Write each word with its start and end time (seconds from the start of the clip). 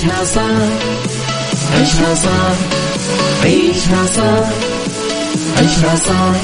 عيشها 0.00 0.24
صح 0.24 0.42
عيشها 1.74 2.14
صح 2.14 2.56
عيشها 3.44 4.06
صح 4.06 4.48
عيشها 5.58 5.96
صح 5.96 6.34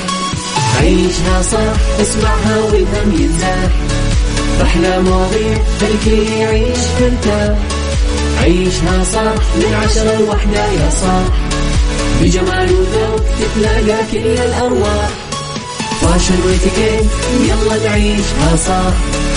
عيشها 0.80 1.42
صح 1.42 2.00
اسمعها 2.00 2.56
والهم 2.58 3.12
ينزاح 3.20 3.70
أحلى 4.62 5.00
مواضيع 5.00 5.58
خلي 5.80 6.38
يعيش 6.40 6.78
ترتاح 6.98 7.58
عيشها 8.42 9.04
صح 9.04 9.34
من 9.56 9.74
عشرة 9.84 10.18
لوحدة 10.20 10.64
يا 10.66 10.90
صاح 10.90 11.24
بجمال 12.22 12.72
وذوق 12.72 13.20
تتلاقى 13.40 13.98
كل 14.12 14.18
الأرواح 14.42 15.08
فاشل 16.00 16.34
واتيكيت 16.46 17.10
يلا 17.48 17.88
نعيشها 17.88 18.56
صح 18.66 18.92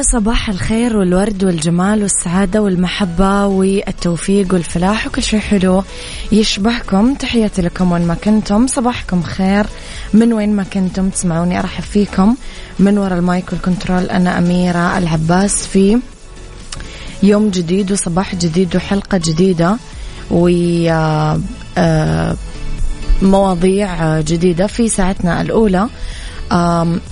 يا 0.00 0.04
صباح 0.04 0.48
الخير 0.48 0.96
والورد 0.96 1.44
والجمال 1.44 2.02
والسعادة 2.02 2.62
والمحبة 2.62 3.46
والتوفيق 3.46 4.54
والفلاح 4.54 5.06
وكل 5.06 5.22
شيء 5.22 5.40
حلو 5.40 5.82
يشبهكم. 6.32 7.14
تحياتي 7.14 7.62
لكم 7.62 7.92
وين 7.92 8.06
ما 8.06 8.14
كنتم. 8.14 8.66
صباحكم 8.66 9.22
خير. 9.22 9.66
من 10.14 10.32
وين 10.32 10.56
ما 10.56 10.62
كنتم 10.62 11.08
تسمعوني 11.08 11.58
أرحب 11.58 11.82
فيكم. 11.82 12.36
من 12.78 12.98
وراء 12.98 13.18
ال 13.18 13.26
mic 13.26 13.52
وال 13.52 13.64
control 13.64 14.04
أنا 14.04 14.38
أميرة 14.38 14.98
العباس 14.98 15.66
في 15.66 15.98
يوم 17.22 17.48
جديد 17.50 17.92
وصباح 17.92 18.34
جديد 18.34 18.76
وحلقة 18.76 19.18
جديدة 19.18 19.76
و 20.30 20.48
آه، 20.88 21.40
آه، 21.78 22.36
مواضيع 23.22 24.20
جديدة 24.20 24.66
في 24.66 24.88
ساعتنا 24.88 25.40
الأولى. 25.40 25.88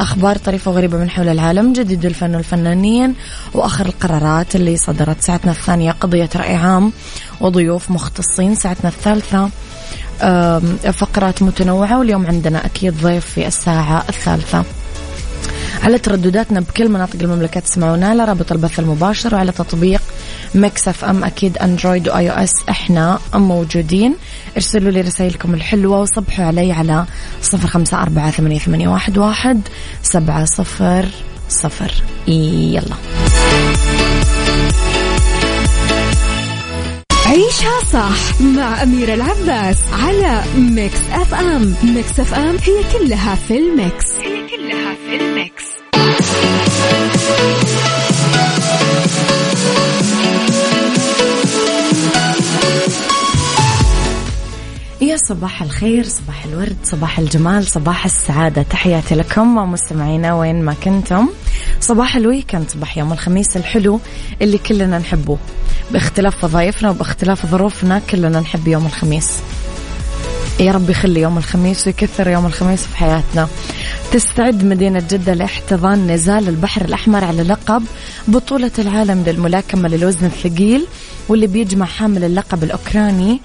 أخبار 0.01 0.37
طريفة 0.37 0.71
وغريبة 0.71 0.99
من 0.99 1.11
حول 1.11 1.29
العالم 1.29 1.73
جديد 1.73 2.05
الفن 2.05 2.35
والفنانين 2.35 3.15
وآخر 3.55 3.87
القرارات 3.87 4.57
اللي 4.57 4.77
صدرت 4.77 5.23
ساعتنا 5.23 5.53
الثانية 5.53 5.93
قضية 5.93 6.29
رأي 6.37 6.55
عام 6.55 6.93
وضيوف 7.41 7.91
مختصين 7.91 8.55
ساعتنا 8.55 8.91
الثالثة. 8.91 9.51
فقرات 10.93 11.43
متنوعة 11.43 11.99
واليوم 11.99 12.27
عندنا 12.27 12.67
أكيد 12.67 12.95
ضيف 13.03 13.27
في 13.27 13.47
الساعة 13.47 14.05
الثالثة. 14.09 14.65
على 15.83 15.99
تردداتنا 15.99 16.61
بكل 16.61 16.89
مناطق 16.89 17.17
المملكة 17.21 17.61
تسمعونا 17.61 18.09
على 18.09 18.25
رابط 18.25 18.53
البث 18.53 18.79
المباشر 18.79 19.35
وعلى 19.35 19.53
تطبيق 19.53 20.03
Mix 20.55 20.89
FM 20.89 21.25
أكيد 21.25 21.59
Android 21.59 22.09
و 22.09 22.31
iOS 22.31 22.53
إحنا 22.69 23.19
موجودين. 23.35 24.15
ارسلوا 24.57 24.91
لي 24.91 25.01
رسائلكم 25.01 25.55
الحلوة 25.55 26.01
وصبحوا 26.01 26.45
علي 26.45 26.73
على 26.73 27.05
صفر 27.43 27.69
خمسة 27.69 28.03
أربعة 28.03 28.31
ثمانية, 28.31 28.59
ثمانية 28.59 28.89
واحد, 28.89 29.19
واحد 29.19 29.61
سبعة 30.03 30.45
صفر 30.45 31.07
صفر. 31.49 31.93
يلا. 32.29 32.95
عيشها 37.27 37.81
صح 37.93 38.41
مع 38.41 38.83
أميرة 38.83 39.15
العباس 39.15 39.77
على 39.93 40.43
Mix 40.57 41.01
FM. 41.13 41.75
Mix 41.83 42.21
FM 42.21 42.57
هي 42.65 42.99
كلها 42.99 43.35
في 43.35 43.59
ال 43.59 43.68
mix. 43.68 44.07
هي 44.21 44.47
كلها 44.57 44.95
في 44.95 45.17
ال 45.17 45.26
mix. 45.26 45.65
يا 55.01 55.17
صباح 55.17 55.63
الخير 55.63 56.05
صباح 56.05 56.45
الورد 56.45 56.77
صباح 56.85 57.19
الجمال 57.19 57.67
صباح 57.67 58.05
السعادة. 58.05 58.63
تحياتي 58.63 59.15
لكم 59.15 59.73
مستمعينا 59.73 60.35
وين 60.35 60.65
ما 60.65 60.75
كنتم. 60.85 61.29
صباح 61.81 62.17
الويكند 62.17 62.71
صباح 62.71 62.99
يوم 62.99 63.13
الخميس 63.13 63.57
الحلو 63.57 64.01
اللي 64.43 64.59
كلنا 64.59 64.99
نحبه. 64.99 65.39
باختلاف 65.91 66.45
وظائفنا 66.45 66.91
وباختلاف 66.91 67.47
ظروفنا 67.47 67.99
كلنا 67.99 68.41
نحب 68.41 68.69
يوم 68.69 68.87
الخميس. 68.87 69.31
يا 70.61 70.73
رب 70.73 70.91
يخلي 70.91 71.21
يوم 71.21 71.39
الخميس 71.39 71.87
ويكثر 71.87 72.29
يوم 72.29 72.47
الخميس 72.47 72.83
في 72.83 72.97
حياتنا. 72.97 73.49
تستعد 74.13 74.65
مدينة 74.65 75.03
جدة 75.11 75.35
لاحتضان 75.35 76.07
نزال 76.07 76.49
البحر 76.49 76.85
الأحمر 76.85 77.25
على 77.25 77.43
لقب 77.43 77.85
بطولة 78.29 78.73
العالم 78.79 79.25
للملاكمة 79.27 79.89
للوزن 79.89 80.27
الثقيل 80.27 80.87
واللي 81.29 81.47
بيجمع 81.47 81.87
حامل 81.87 82.25
اللقب 82.25 82.65
الأوكراني 82.65 83.41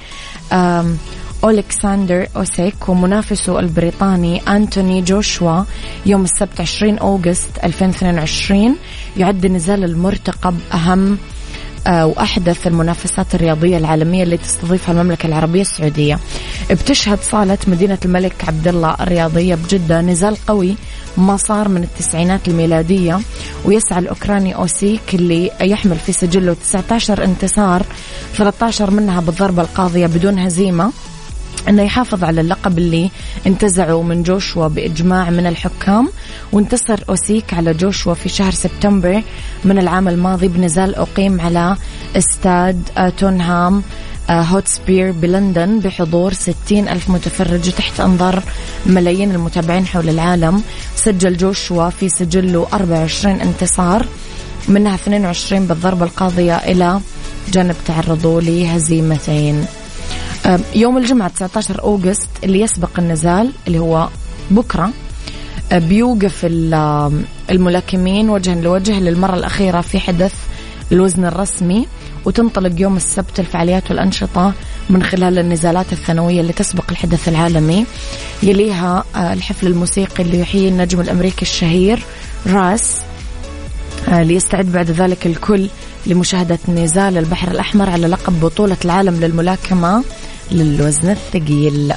أولكساندر 1.44 2.28
أوسيك 2.36 2.90
ومنافسه 2.90 3.60
البريطاني 3.60 4.42
أنتوني 4.48 5.02
جوشوا 5.02 5.64
يوم 6.06 6.24
السبت 6.24 6.62
20 6.62 6.98
أوغست 6.98 7.50
2022 7.64 8.76
يعد 9.18 9.46
النزال 9.46 9.84
المرتقب 9.84 10.60
أهم 10.74 11.18
آه، 11.88 12.06
وأحدث 12.06 12.68
المنافسات 12.68 13.36
الرياضية 13.36 13.78
العالمية 13.78 14.24
اللي 14.24 14.38
تستضيفها 14.38 14.94
المملكة 14.94 15.28
العربية 15.28 15.62
السعودية. 15.62 16.20
بتشهد 16.72 17.20
صالة 17.22 17.58
مدينة 17.68 17.98
الملك 18.06 18.34
عبد 18.48 18.68
الله 18.68 18.96
الرياضية 19.00 19.56
بجدة 19.56 20.02
نزال 20.02 20.38
قوي 20.48 20.76
ما 21.18 21.38
صار 21.38 21.70
من 21.70 21.84
التسعينات 21.84 22.48
الميلادية 22.48 23.20
ويسعى 23.66 24.00
الأوكراني 24.00 24.56
أوسيك 24.56 25.02
اللي 25.14 25.52
يحمل 25.62 25.96
في 25.96 26.12
سجله 26.12 26.54
19 26.54 27.24
انتصار 27.24 27.86
13 28.36 28.92
منها 28.92 29.22
بالضربة 29.22 29.62
القاضية 29.62 30.08
بدون 30.08 30.40
هزيمة. 30.40 30.92
إنه 31.70 31.84
يحافظ 31.84 32.24
على 32.24 32.42
اللقب 32.42 32.78
اللي 32.78 33.12
انتزعه 33.48 34.02
من 34.02 34.24
جوشوا 34.24 34.68
بإجماع 34.68 35.30
من 35.30 35.48
الحكام 35.48 36.10
وانتصر 36.52 37.00
أوسيك 37.10 37.54
على 37.54 37.74
جوشوا 37.74 38.14
في 38.14 38.30
شهر 38.30 38.52
سبتمبر 38.52 39.24
من 39.66 39.80
العام 39.80 40.08
الماضي 40.08 40.48
بنزال 40.48 40.96
أقيم 40.96 41.42
على 41.42 41.78
استاد 42.18 42.90
آه، 42.98 43.10
توتنهام 43.10 43.84
آه، 44.30 44.42
هوتسبير 44.42 45.12
بلندن 45.12 45.80
بحضور 45.80 46.34
60 46.34 46.88
ألف 46.88 47.10
متفرج 47.10 47.72
تحت 47.72 48.00
أنظار 48.00 48.44
ملايين 48.86 49.32
المتابعين 49.32 49.86
حول 49.86 50.10
العالم. 50.10 50.64
سجل 50.96 51.38
جوشوا 51.38 51.90
في 51.90 52.10
سجله 52.10 52.68
24 52.74 53.42
انتصار 53.42 54.06
منها 54.68 54.96
22 54.96 55.68
بالضربة 55.68 56.06
القاضية 56.06 56.56
إلى 56.56 57.00
جانب 57.52 57.76
تعرضوا 57.86 58.42
لهزيمتين. 58.42 59.66
يوم 60.76 60.98
الجمعة 60.98 61.30
19 61.30 61.82
أوغست 61.82 62.30
اللي 62.44 62.62
يسبق 62.62 63.00
النزال 63.00 63.52
اللي 63.68 63.80
هو 63.80 64.10
بكرة 64.52 64.90
بيوقف 65.74 66.46
الملاكمين 67.50 68.30
وجها 68.30 68.56
لوجه 68.56 69.00
للمرة 69.00 69.36
الأخيرة 69.36 69.82
في 69.82 70.00
حدث 70.00 70.34
الوزن 70.92 71.26
الرسمي 71.26 71.88
وتنطلق 72.26 72.82
يوم 72.82 72.98
السبت 72.98 73.40
الفعاليات 73.40 73.92
والأنشطة 73.92 74.54
من 74.90 75.04
خلال 75.04 75.40
النزالات 75.40 75.94
الثانوية 75.94 76.42
اللي 76.42 76.54
تسبق 76.54 76.84
الحدث 76.92 77.28
العالمي 77.30 77.86
يليها 78.44 79.04
الحفل 79.16 79.68
الموسيقي 79.68 80.24
اللي 80.24 80.40
يحيي 80.40 80.68
النجم 80.68 81.02
الأمريكي 81.02 81.42
الشهير 81.42 82.00
راس 82.48 83.02
ليستعد 84.08 84.66
بعد 84.66 84.92
ذلك 84.92 85.26
الكل 85.28 85.70
لمشاهدة 86.08 86.60
نزال 86.68 87.18
البحر 87.18 87.52
الأحمر 87.52 87.90
على 87.90 88.08
لقب 88.08 88.40
بطولة 88.40 88.78
العالم 88.86 89.20
للملاكمة. 89.20 90.04
للوزن 90.52 91.10
الثقيل. 91.10 91.94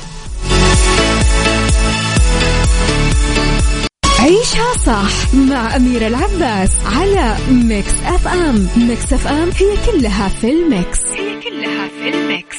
عيشها 4.20 4.72
صح 4.86 5.34
مع 5.34 5.76
أميرة 5.76 6.06
العباس 6.06 6.70
على 6.86 7.36
Mix 7.50 7.92
FM. 8.04 8.68
Mix 8.76 9.12
FM 9.12 9.50
هي 9.50 9.76
كلها 9.86 10.28
في 10.28 10.50
ال 10.50 10.60
mix. 10.60 11.00
هي 11.00 11.40
كلها 11.40 11.88
في 11.88 12.08
ال 12.08 12.18
mix. 12.18 12.56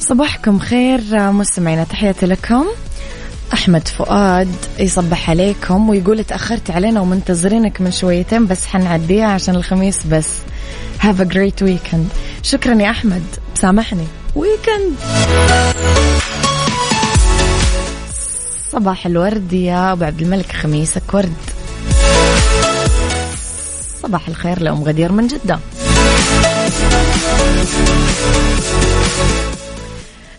صباحكم 0.00 0.58
خير 0.58 1.00
مستمعينا 1.32 1.84
تحياتي 1.84 2.26
لكم. 2.26 2.66
أحمد 3.52 3.88
فؤاد 3.88 4.54
يصبح 4.78 5.30
عليكم 5.30 5.88
ويقول 5.88 6.24
تأخرت 6.24 6.70
علينا 6.70 7.00
ومنتظرينك 7.00 7.80
من 7.80 7.90
شويتين 7.90 8.46
بس 8.46 8.66
حنعديها 8.66 9.26
عشان 9.26 9.54
الخميس 9.54 10.06
بس. 10.06 10.28
Have 11.00 11.20
a 11.20 11.24
great 11.24 11.66
weekend. 11.66 12.06
شكرا 12.42 12.74
يا 12.82 12.90
أحمد. 12.90 13.22
سامحني. 13.54 14.06
ويكند 14.34 14.94
صباح 18.72 19.06
الورد 19.06 19.52
يا 19.52 19.92
أبو 19.92 20.04
عبد 20.04 20.22
الملك. 20.22 20.52
خميسك 20.52 21.14
ورد. 21.14 21.32
صباح 24.02 24.28
الخير 24.28 24.62
لأم 24.62 24.84
غدير 24.84 25.12
من 25.12 25.26
جدة. 25.26 25.58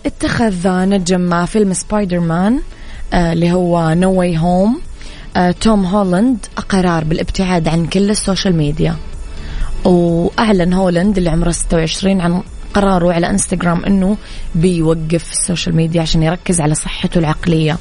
اتخذ 0.06 0.68
نجم 0.68 1.46
فيلم 1.46 1.74
سبايدر 1.74 2.20
مان 2.20 2.60
اللي 3.14 3.52
هو 3.52 3.94
No 3.94 4.14
Way 4.14 4.38
Home 4.38 4.82
توم 5.62 5.86
هولاند 5.86 6.38
قرار 6.70 7.04
بالابتعاد 7.04 7.68
عن 7.68 7.86
كل 7.86 8.10
ال 8.10 8.16
social 8.16 8.56
media. 8.56 8.96
واعلن 9.86 10.74
هولاند 10.74 11.18
اللي 11.18 11.30
عمره 11.30 11.52
26 11.52 12.22
عن 12.22 12.42
قراره 12.74 13.14
على 13.14 13.30
إنستغرام 13.30 13.86
إنه 13.86 14.18
بيوقف 14.56 15.32
ال 15.32 15.38
social 15.38 15.76
media 15.76 16.02
عشان 16.02 16.24
يركز 16.24 16.62
على 16.62 16.76
صحته 16.76 17.20
العقلية. 17.20 17.78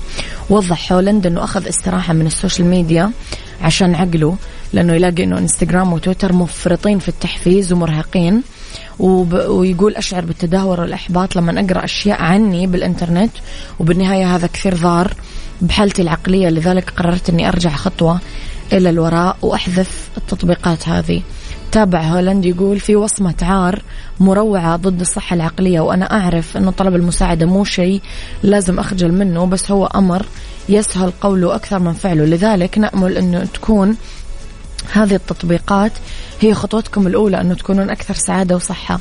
وضح 0.51 0.93
هولاند 0.93 1.27
إنه 1.27 1.45
أخذ 1.45 1.69
استراحة 1.69 2.13
من 2.13 2.27
ال 2.27 2.33
social 2.33 2.69
media 2.69 3.11
عشان 3.63 3.95
عقله 3.95 4.37
لأنه 4.73 4.95
يلاقي 4.95 5.25
إنه 5.25 5.39
إنستغرام 5.39 5.93
وتويتر 5.93 6.33
مفرطين 6.33 6.99
في 6.99 7.09
التحفيز 7.09 7.73
ومرهقين. 7.73 8.43
وب... 8.99 9.33
ويقول 9.35 9.95
أشعر 9.97 10.25
بالتدهور 10.25 10.81
والإحباط 10.81 11.37
لما 11.37 11.61
أقرأ 11.61 11.85
أشياء 11.85 12.23
عني 12.23 12.67
بالإنترنت. 12.67 13.33
وبالنهاية 13.81 14.37
هذا 14.37 14.47
كثير 14.47 14.75
ضار 14.77 15.15
بحالتي 15.61 16.03
العقلية 16.03 16.49
لذلك 16.49 16.91
قررت 16.91 17.31
أني 17.31 17.49
أرجع 17.49 17.71
خطوة 17.71 18.21
إلى 18.73 18.91
الوراء 18.91 19.37
وأحذف 19.43 20.09
التطبيقات 20.17 20.89
هذه. 20.89 21.23
تابع 21.73 22.01
هولاند 22.01 22.45
يقول 22.45 22.81
في 22.81 22.97
وصمة 22.97 23.35
عار 23.43 23.83
مروعة 24.21 24.77
ضد 24.77 25.01
الصحة 25.01 25.35
العقلية 25.35 25.81
وأنا 25.81 26.13
أعرف 26.13 26.57
أنه 26.57 26.71
طلب 26.71 26.95
المساعدة 26.95 27.47
مو 27.47 27.65
شيء 27.65 28.01
لازم 28.43 28.79
أخجل 28.79 29.13
منه 29.13 29.47
بس 29.47 29.71
هو 29.71 29.87
أمر 29.87 30.27
يسهل 30.69 31.11
قوله 31.21 31.55
أكثر 31.55 31.79
من 31.79 31.93
فعله. 31.93 32.25
لذلك 32.25 32.79
نأمل 32.79 33.17
أنه 33.17 33.45
تكون 33.45 33.97
هذه 34.93 35.15
التطبيقات 35.15 35.93
هي 36.41 36.55
خطوتكم 36.55 37.07
الأولى 37.07 37.41
أنه 37.41 37.55
تكونون 37.55 37.91
أكثر 37.91 38.15
سعادة 38.15 38.57
وصحة. 38.57 39.01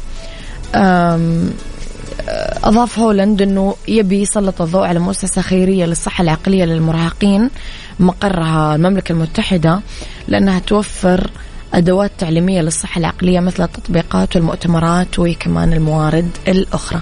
أضاف 2.64 3.00
هولاند 3.00 3.42
أنه 3.42 3.76
يبي 3.88 4.22
يسلط 4.22 4.62
الضوء 4.62 4.86
على 4.86 5.00
مؤسسة 5.00 5.42
خيرية 5.42 5.86
للصحة 5.86 6.22
العقلية 6.22 6.66
للمراهقين 6.66 7.50
مقرها 8.00 8.76
المملكة 8.76 9.12
المتحدة 9.12 9.82
لأنها 10.28 10.60
توفر 10.60 11.30
أدوات 11.74 12.12
تعليمية 12.18 12.62
للصحة 12.62 13.00
العقلية 13.00 13.40
مثل 13.40 13.64
التطبيقات 13.64 14.36
والمؤتمرات 14.36 15.20
وكمان 15.20 15.74
الموارد 15.74 16.30
الأخرى. 16.48 17.02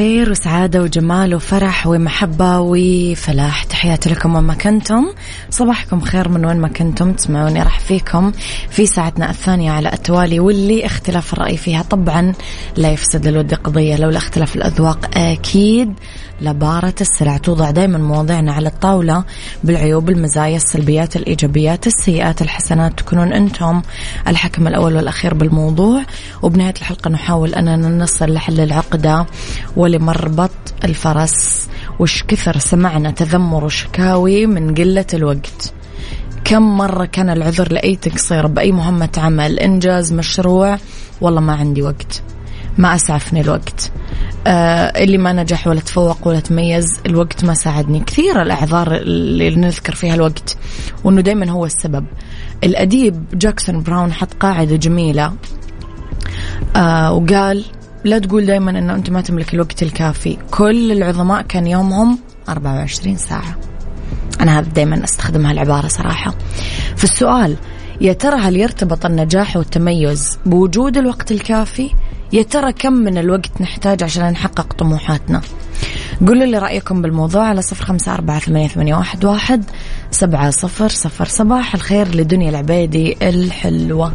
خير 0.00 0.30
وسعادة 0.30 0.82
وجمال 0.82 1.34
وفرح 1.34 1.86
ومحبة 1.86 2.58
وفلاح. 2.60 3.64
تحياتي 3.64 4.10
لكم 4.10 4.34
وين 4.34 4.44
ما 4.44 4.54
كنتم. 4.54 5.06
صباحكم 5.50 6.00
خير 6.00 6.28
من 6.28 6.44
وين 6.44 6.56
ما 6.56 6.68
كنتم. 6.68 7.12
تسمعوني 7.12 7.62
راح 7.62 7.80
فيكم 7.80 8.32
في 8.70 8.86
ساعتنا 8.86 9.30
الثانية 9.30 9.70
على 9.70 9.92
التوالي 9.92 10.40
واللي 10.40 10.86
اختلاف 10.86 11.32
الرأي 11.32 11.56
فيها 11.56 11.82
طبعا 11.82 12.32
لا 12.76 12.90
يفسد 12.90 13.26
الود 13.26 13.54
قضية. 13.54 13.96
لولا 13.96 14.18
اختلاف 14.18 14.56
الأذواق 14.56 15.18
أكيد 15.18 15.94
لبارة 16.40 16.94
السلع. 17.00 17.36
توضع 17.36 17.70
دائما 17.70 17.98
مواضيعنا 17.98 18.52
على 18.52 18.68
الطاولة 18.68 19.24
بالعيوب 19.64 20.10
المزايا 20.10 20.56
السلبيات 20.56 21.16
الإيجابيات 21.16 21.86
السيئات 21.86 22.42
الحسنات. 22.42 22.98
تكونون 22.98 23.32
أنتم 23.32 23.82
الحكم 24.28 24.66
الأول 24.66 24.96
والأخير 24.96 25.34
بالموضوع. 25.34 26.02
وبنهاية 26.42 26.74
الحلقة 26.80 27.10
نحاول 27.10 27.54
أننا 27.54 27.88
نصل 28.04 28.34
لحل 28.34 28.60
العقدة 28.60 29.26
ولمربط 29.90 30.50
الفرس 30.84 31.68
وش 31.98 32.22
كثر 32.22 32.58
سمعنا 32.58 33.10
تذمر 33.10 33.64
وشكاوي 33.64 34.46
من 34.46 34.74
قلة 34.74 35.06
الوقت. 35.14 35.72
كم 36.44 36.62
مرة 36.62 37.04
كان 37.04 37.30
العذر 37.30 37.72
لأي 37.72 37.96
تقصير 37.96 38.46
بأي 38.46 38.72
مهمة 38.72 39.08
عمل 39.16 39.58
إنجاز 39.58 40.12
مشروع؟ 40.12 40.78
والله 41.20 41.40
ما 41.40 41.52
عندي 41.52 41.82
وقت. 41.82 42.22
ما 42.78 42.94
أسعفني 42.94 43.40
الوقت. 43.40 43.92
آه 44.46 45.02
اللي 45.02 45.18
ما 45.18 45.32
نجح 45.32 45.66
ولا 45.66 45.80
تفوق 45.80 46.28
ولا 46.28 46.40
تميز 46.40 47.00
الوقت 47.06 47.44
ما 47.44 47.54
ساعدني. 47.54 48.00
كثير 48.00 48.42
الأعذار 48.42 48.94
اللي 48.94 49.56
نذكر 49.56 49.94
فيها 49.94 50.14
الوقت 50.14 50.56
وأنه 51.04 51.20
دايما 51.20 51.50
هو 51.50 51.66
السبب. 51.66 52.04
الأديب 52.64 53.24
جاكسون 53.34 53.82
براون 53.82 54.12
حط 54.12 54.34
قاعدة 54.34 54.76
جميلة 54.76 55.32
آه 56.76 57.12
وقال 57.12 57.64
لا 58.04 58.18
تقول 58.18 58.46
دايما 58.46 58.70
أنه 58.70 58.94
أنت 58.94 59.10
ما 59.10 59.20
تملك 59.20 59.54
الوقت 59.54 59.82
الكافي. 59.82 60.38
كل 60.50 60.92
العظماء 60.92 61.42
كان 61.42 61.66
يومهم 61.66 62.18
24 62.48 63.16
ساعة. 63.16 63.58
أنا 64.40 64.58
هذا 64.58 64.68
دايما 64.68 65.04
أستخدم 65.04 65.46
هالعبارة 65.46 65.88
صراحة. 65.88 66.34
فالسؤال 66.96 67.56
يا 68.00 68.12
ترى 68.12 68.40
هل 68.40 68.56
يرتبط 68.56 69.06
النجاح 69.06 69.56
والتميز 69.56 70.38
بوجود 70.46 70.96
الوقت 70.96 71.32
الكافي؟ 71.32 71.90
يا 72.32 72.42
ترى 72.42 72.72
كم 72.72 72.92
من 72.92 73.18
الوقت 73.18 73.60
نحتاج 73.60 74.02
عشان 74.02 74.30
نحقق 74.30 74.72
طموحاتنا؟ 74.72 75.40
قولوا 76.26 76.46
لي 76.46 76.58
رأيكم 76.58 77.02
بالموضوع 77.02 77.44
على 77.44 77.62
صفر 77.62 77.84
خمسة 77.84 78.14
أربعة 78.14 78.38
ثمانية, 78.38 78.68
ثمانية 78.68 78.94
واحد, 78.94 79.24
واحد 79.24 79.64
سبعة 80.10 80.50
صفر 80.50 80.88
صفر 80.88 81.24
صباح 81.24 81.74
الخير 81.74 82.08
لدنيا 82.08 82.50
العبيدي 82.50 83.16
الحلوة. 83.22 84.12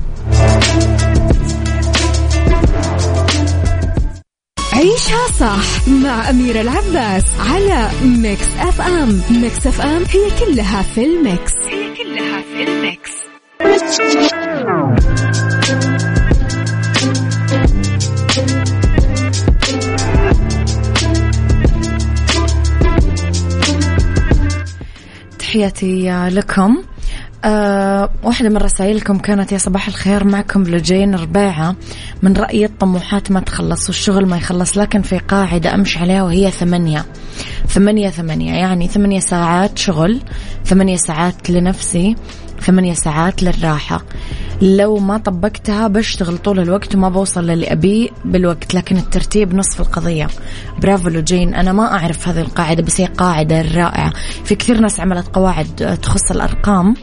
عيشها 4.75 5.27
صح 5.39 5.87
مع 5.87 6.29
أميرة 6.29 6.61
العباس 6.61 7.23
على 7.39 7.89
Mix 8.03 8.47
FM. 8.59 9.21
Mix 9.29 9.67
FM 9.67 10.03
هي 10.09 10.45
كلها 10.45 10.81
في 10.81 11.05
ال 11.05 11.14
mix. 11.14 11.51
هي 11.63 11.93
كلها 11.95 12.41
في 12.41 12.63
ال 12.63 12.73
mix. 12.73 13.11
تحياتي 25.39 26.29
لكم. 26.29 26.83
أه 27.45 28.09
واحدة 28.23 28.49
من 28.49 28.57
رسائلكم 28.57 29.17
كانت 29.19 29.51
يا 29.51 29.57
صباح 29.57 29.87
الخير 29.87 30.23
معكم 30.23 30.63
لجين 30.63 31.15
ربيعة 31.15 31.75
من 32.21 32.33
رأيي 32.33 32.65
الطموحات 32.65 33.31
ما 33.31 33.39
تخلص 33.39 33.87
والشغل 33.87 34.25
ما 34.25 34.37
يخلص 34.37 34.77
لكن 34.77 35.01
في 35.01 35.17
قاعدة 35.17 35.73
أمشي 35.73 35.99
عليها 35.99 36.23
وهي 36.23 36.51
ثمانية. 36.51 37.05
ثمانية 37.67 38.09
ثمانية. 38.09 38.53
يعني 38.53 38.87
ثمانية 38.87 39.19
ساعات 39.19 39.77
شغل 39.77 40.21
ثمانية 40.65 40.95
ساعات 40.95 41.49
لنفسي 41.49 42.15
ثمانية 42.61 42.93
ساعات 42.93 43.43
للراحة. 43.43 44.01
لو 44.61 44.97
ما 44.97 45.17
طبقتها 45.17 45.87
بشتغل 45.87 46.37
طول 46.37 46.59
الوقت 46.59 46.95
وما 46.95 47.09
بوصل 47.09 47.47
للي 47.47 47.71
أبيه 47.71 48.09
بالوقت 48.25 48.73
لكن 48.73 48.97
الترتيب 48.97 49.55
نصف 49.55 49.81
القضية. 49.81 50.27
برافو 50.81 51.09
لوجين 51.09 51.53
أنا 51.53 51.73
ما 51.73 51.93
أعرف 51.93 52.27
هذه 52.27 52.41
القاعدة 52.41 52.83
بس 52.83 53.01
هي 53.01 53.05
قاعدة 53.05 53.61
رائعة. 53.61 54.13
في 54.43 54.55
كثير 54.55 54.79
ناس 54.79 54.99
عملت 54.99 55.27
قواعد 55.27 55.99
تخص 56.01 56.31
الأرقام. 56.31 56.95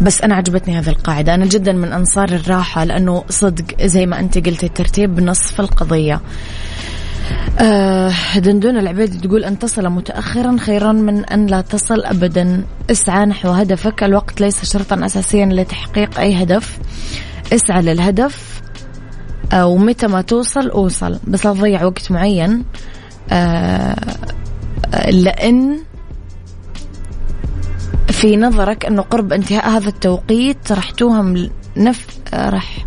بس 0.00 0.20
أنا 0.20 0.34
عجبتني 0.34 0.78
هذه 0.78 0.88
القاعدة. 0.88 1.34
أنا 1.34 1.46
جدا 1.46 1.72
من 1.72 1.92
أنصار 1.92 2.28
الراحة 2.28 2.84
لأنه 2.84 3.24
صدق 3.28 3.82
زي 3.84 4.06
ما 4.06 4.20
أنت 4.20 4.38
قلتي 4.46 4.66
الترتيب 4.66 5.20
نصف 5.20 5.60
القضية. 5.60 6.20
آه 7.58 8.12
دندون 8.36 8.78
العبيد 8.78 9.20
تقول 9.20 9.44
أن 9.44 9.58
تصل 9.58 9.88
متأخرا 9.88 10.56
خيرا 10.58 10.92
من 10.92 11.24
أن 11.24 11.46
لا 11.46 11.60
تصل 11.60 12.04
أبدا. 12.04 12.64
اسعى 12.90 13.26
نحو 13.26 13.48
هدفك 13.48 14.04
الوقت 14.04 14.40
ليس 14.40 14.72
شرطا 14.72 15.06
أساسيا 15.06 15.46
لتحقيق 15.46 16.20
أي 16.20 16.42
هدف. 16.42 16.78
اسعى 17.52 17.82
للهدف 17.82 18.60
ومتى 19.54 20.06
ما 20.06 20.20
توصل 20.20 20.68
أوصل 20.68 21.18
بس 21.26 21.46
لا 21.46 21.52
تضيع 21.52 21.84
وقت 21.84 22.12
معين. 22.12 22.64
آه 23.30 23.96
لأن 25.10 25.78
في 28.08 28.36
نظرك 28.36 28.86
أنه 28.86 29.02
قرب 29.02 29.32
انتهاء 29.32 29.68
هذا 29.68 29.88
التوقيت 29.88 30.72
راح 30.72 30.90
توهم 30.90 31.50
نف 31.76 32.06
راح 32.34 32.86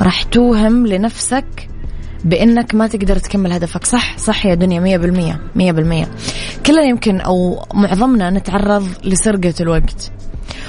راح 0.00 0.22
توهم 0.22 0.86
لنفسك 0.86 1.68
بأنك 2.24 2.74
ما 2.74 2.86
تقدر 2.86 3.18
تكمل 3.18 3.52
هدفك. 3.52 3.84
صح؟ 3.84 4.18
صح 4.18 4.46
يا 4.46 4.54
دنيا 4.54 4.80
مية 4.80 4.96
بالمية 4.96 5.40
مية 5.56 5.72
بالمية. 5.72 6.08
كلنا 6.66 6.82
يمكن 6.82 7.20
أو 7.20 7.62
معظمنا 7.74 8.30
نتعرض 8.30 8.88
لسرقة 9.04 9.54
الوقت. 9.60 10.10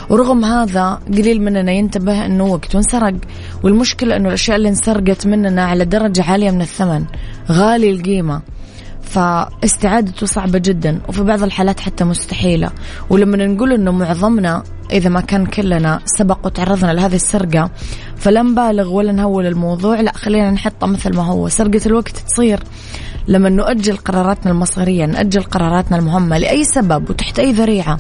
ورغم 0.09 0.45
هذا 0.45 1.01
قليل 1.07 1.41
مننا 1.41 1.71
ينتبه 1.71 2.25
أنه 2.25 2.43
وقت 2.45 2.75
انسرق. 2.75 3.15
والمشكلة 3.63 4.15
أنه 4.15 4.27
الأشياء 4.27 4.57
اللي 4.57 4.69
انسرقت 4.69 5.27
مننا 5.27 5.65
على 5.65 5.85
درجة 5.85 6.23
عالية 6.23 6.51
من 6.51 6.61
الثمن. 6.61 7.05
غالي 7.51 7.91
القيمة. 7.91 8.41
فاستعادته 9.09 10.25
صعبة 10.25 10.59
جدا 10.59 11.01
وفي 11.07 11.23
بعض 11.23 11.43
الحالات 11.43 11.79
حتى 11.79 12.03
مستحيلة. 12.03 12.69
ولما 13.09 13.45
نقول 13.45 13.73
إنه 13.73 13.91
معظمنا 13.91 14.63
إذا 14.91 15.09
ما 15.09 15.21
كان 15.21 15.45
كلنا 15.45 15.99
سبق 16.05 16.45
وتعرضنا 16.45 16.91
لهذه 16.91 17.15
السرقة 17.15 17.71
فلا 18.17 18.41
نبالغ 18.41 18.87
ولا 18.89 19.11
نهول 19.11 19.45
الموضوع. 19.45 20.01
لا 20.01 20.13
خلينا 20.13 20.51
نحطه 20.51 20.87
مثل 20.87 21.15
ما 21.15 21.23
هو. 21.23 21.47
سرقة 21.47 21.81
الوقت 21.85 22.17
تصير. 22.17 22.59
لما 23.27 23.49
نؤجل 23.49 23.97
قراراتنا 23.97 24.51
المصيرية 24.51 25.05
نأجل 25.05 25.43
قراراتنا 25.43 25.97
المهمة 25.97 26.37
لأي 26.37 26.63
سبب 26.63 27.09
وتحت 27.09 27.39
أي 27.39 27.51
ذريعة 27.51 27.99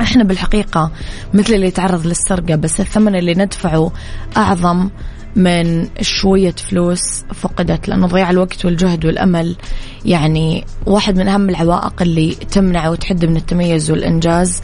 إحنا 0.00 0.24
بالحقيقة 0.24 0.90
مثل 1.34 1.54
اللي 1.54 1.66
يتعرض 1.66 2.06
للسرقة 2.06 2.54
بس 2.54 2.80
الثمن 2.80 3.16
اللي 3.16 3.34
ندفعه 3.34 3.92
أعظم 4.36 4.90
من 5.36 5.88
شوية 6.00 6.54
فلوس 6.70 7.24
فقدت 7.34 7.88
لأنه 7.88 8.06
ضياع 8.06 8.30
الوقت 8.30 8.64
والجهد 8.64 9.06
والأمل. 9.06 9.56
يعني 10.04 10.64
واحد 10.86 11.18
من 11.18 11.28
أهم 11.28 11.50
العوائق 11.50 12.02
اللي 12.02 12.34
تمنع 12.34 12.88
وتحد 12.88 13.24
من 13.24 13.36
التميز 13.36 13.90
والإنجاز 13.90 14.62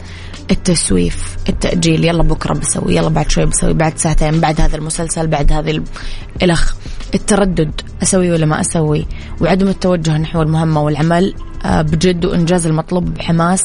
التسويف 0.51 1.37
التأجيل. 1.49 2.05
يلا 2.05 2.23
بكرة 2.23 2.53
بسوي 2.53 2.95
يلا 2.95 3.09
بعد 3.09 3.29
شوي 3.29 3.45
بسوي 3.45 3.73
بعد 3.73 3.97
ساعتين 3.97 4.39
بعد 4.39 4.61
هذا 4.61 4.77
المسلسل 4.77 5.27
بعد 5.27 5.51
هذه 5.51 5.83
الأخ 6.43 6.75
التردد 7.13 7.81
أسوي 8.03 8.31
ولا 8.31 8.45
ما 8.45 8.61
أسوي؟ 8.61 9.05
وعدم 9.41 9.67
التوجه 9.67 10.17
نحو 10.17 10.41
المهمة 10.41 10.81
والعمل 10.81 11.33
آه، 11.65 11.81
بجد 11.81 12.25
وإنجاز 12.25 12.67
المطلوب 12.67 13.13
بحماس. 13.13 13.63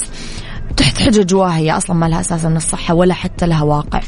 تحت 0.76 0.98
حجج 0.98 1.34
واهية 1.34 1.76
أصلا 1.76 1.96
ما 1.96 2.06
لها 2.06 2.20
أساسا 2.20 2.48
الصحة 2.48 2.94
ولا 2.94 3.14
حتى 3.14 3.46
لها 3.46 3.62
واقع. 3.62 4.00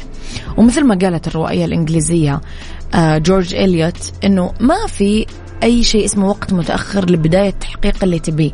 ومثل 0.57 0.83
ما 0.83 0.95
قالت 0.95 1.27
الروائية 1.27 1.65
الإنجليزية 1.65 2.41
جورج 2.95 3.55
إليوت 3.55 4.11
أنه 4.23 4.53
ما 4.59 4.87
في 4.87 5.25
أي 5.63 5.83
شيء 5.83 6.05
اسمه 6.05 6.29
وقت 6.29 6.53
متأخر 6.53 7.11
لبداية 7.11 7.49
تحقيق 7.49 8.03
اللي 8.03 8.19
تبيه 8.19 8.51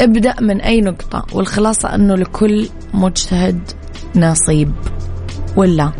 ابدأ 0.00 0.34
من 0.40 0.60
أي 0.60 0.80
نقطة 0.80 1.26
والخلاصة 1.32 1.94
أنه 1.94 2.14
لكل 2.14 2.68
مجتهد 2.94 3.60
نصيب 4.16 4.72
ولا 5.56 5.92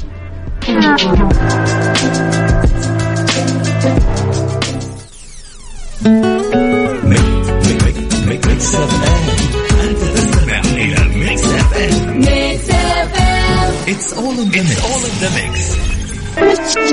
It's 13.93 14.13
all 14.17 14.31
in 14.31 14.51
the 14.51 14.61
mix. 14.65 14.71
It's 14.77 14.83
all 14.85 15.05
in 15.05 15.15
the 15.21 15.31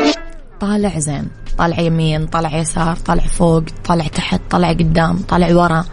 mix. 0.01 0.16
طالع 0.59 0.99
زين 0.99 1.27
طالع 1.57 1.79
يمين 1.79 2.25
طالع 2.25 2.57
يسار 2.57 2.95
طالع 2.95 3.23
فوق 3.23 3.63
طالع 3.85 4.07
تحت 4.07 4.41
طالع 4.49 4.69
قدام 4.69 5.17
طالع 5.17 5.55
ورا. 5.55 5.85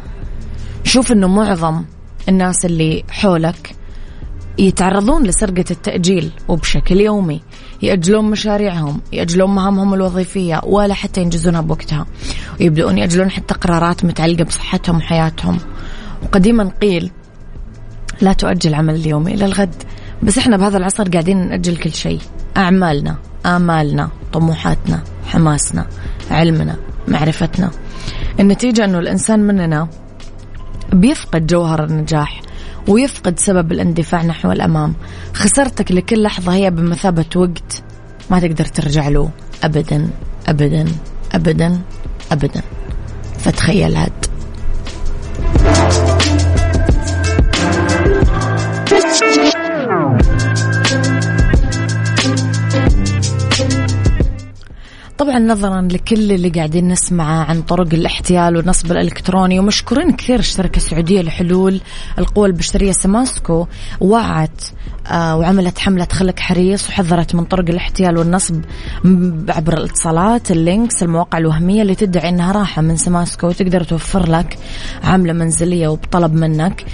شوف 0.85 1.12
إنه 1.12 1.28
معظم 1.28 1.85
الناس 2.28 2.64
اللي 2.64 3.04
حولك 3.11 3.76
يتعرضون 4.59 5.23
لسرقة 5.23 5.64
التأجيل 5.71 6.30
وبشكل 6.49 7.00
يومي. 7.00 7.42
يأجلون 7.83 8.30
مشاريعهم 8.30 9.00
يأجلون 9.12 9.54
مهامهم 9.54 9.94
الوظيفية 9.94 10.61
ولا 10.64 10.94
حتى 10.94 11.21
ينجزونها 11.21 11.61
بوقتها. 11.61 12.06
ويبدأون 12.61 12.99
يأجلون 12.99 13.30
حتى 13.30 13.54
قرارات 13.54 14.04
متعلقة 14.04 14.44
بصحتهم 14.44 14.97
وحياتهم. 14.97 15.59
وقديما 16.23 16.71
قيل 16.83 17.11
لا 18.21 18.33
تؤجل 18.33 18.75
عمل 18.75 18.94
اليومي 18.94 19.35
إلى 19.35 19.44
الغد 19.44 19.83
بس 20.23 20.38
إحنا 20.38 20.56
بهذا 20.56 20.76
العصر 20.76 21.09
قاعدين 21.09 21.49
نأجل 21.49 21.76
كل 21.76 21.92
شيء 21.92 22.21
أعمالنا. 22.56 23.16
آمالنا 23.46 24.10
طموحاتنا 24.32 25.02
حماسنا 25.26 25.86
علمنا 26.30 26.76
معرفتنا. 27.08 27.70
النتيجة 28.40 28.84
أنه 28.84 28.98
الإنسان 28.98 29.40
مننا 29.40 29.88
بيفقد 30.92 31.46
جوهر 31.46 31.84
النجاح 31.84 32.40
ويفقد 32.88 33.38
سبب 33.38 33.72
الاندفاع 33.72 34.22
نحو 34.22 34.52
الأمام. 34.52 34.94
خسرتك 35.34 35.92
لكل 35.92 36.22
لحظة 36.22 36.54
هي 36.54 36.70
بمثابة 36.70 37.24
وقت 37.36 37.82
ما 38.30 38.40
تقدر 38.40 38.64
ترجع 38.64 39.08
له. 39.08 39.30
أبدا 39.64 40.08
أبدا 40.48 40.86
أبدا 41.34 41.80
أبدا. 42.32 42.62
فتخيل 43.38 43.96
هاد. 43.96 44.12
طبعا 55.18 55.38
نظرا 55.38 55.80
لكل 55.80 56.33
اللي 56.33 56.49
قاعدين 56.49 56.88
نسمعه 56.88 57.44
عن 57.44 57.62
طرق 57.62 57.94
الاحتيال 57.94 58.56
والنصب 58.56 58.92
الإلكتروني 58.92 59.59
ومشكورين 59.59 60.12
كثير 60.12 60.38
الشركة 60.38 60.76
السعودية 60.76 61.23
لحلول 61.23 61.80
القوى 62.18 62.47
البشرية 62.47 62.92
سماسكو 62.92 63.66
وعت 64.00 64.64
آه 65.06 65.37
وعملت 65.37 65.78
حملة 65.78 66.06
خلك 66.12 66.40
حريص 66.40 66.88
وحذرت 66.88 67.35
من 67.35 67.44
طرق 67.44 67.68
الاحتيال 67.68 68.18
والنصب 68.18 68.61
عبر 69.49 69.73
الاتصالات 69.78 70.50
ال 70.50 70.59
links 70.59 71.02
المواقع 71.02 71.38
الوهمية 71.38 71.83
اللي 71.83 71.94
تدعي 71.94 72.28
إنها 72.28 72.52
راحة 72.52 72.83
من 72.83 72.97
سماسكو 72.97 73.47
وتقدر 73.47 73.85
توفر 73.85 74.28
لك 74.30 74.59
عاملة 75.04 75.33
منزلية 75.33 75.88
وبطلب 75.88 76.35
منك. 76.35 76.85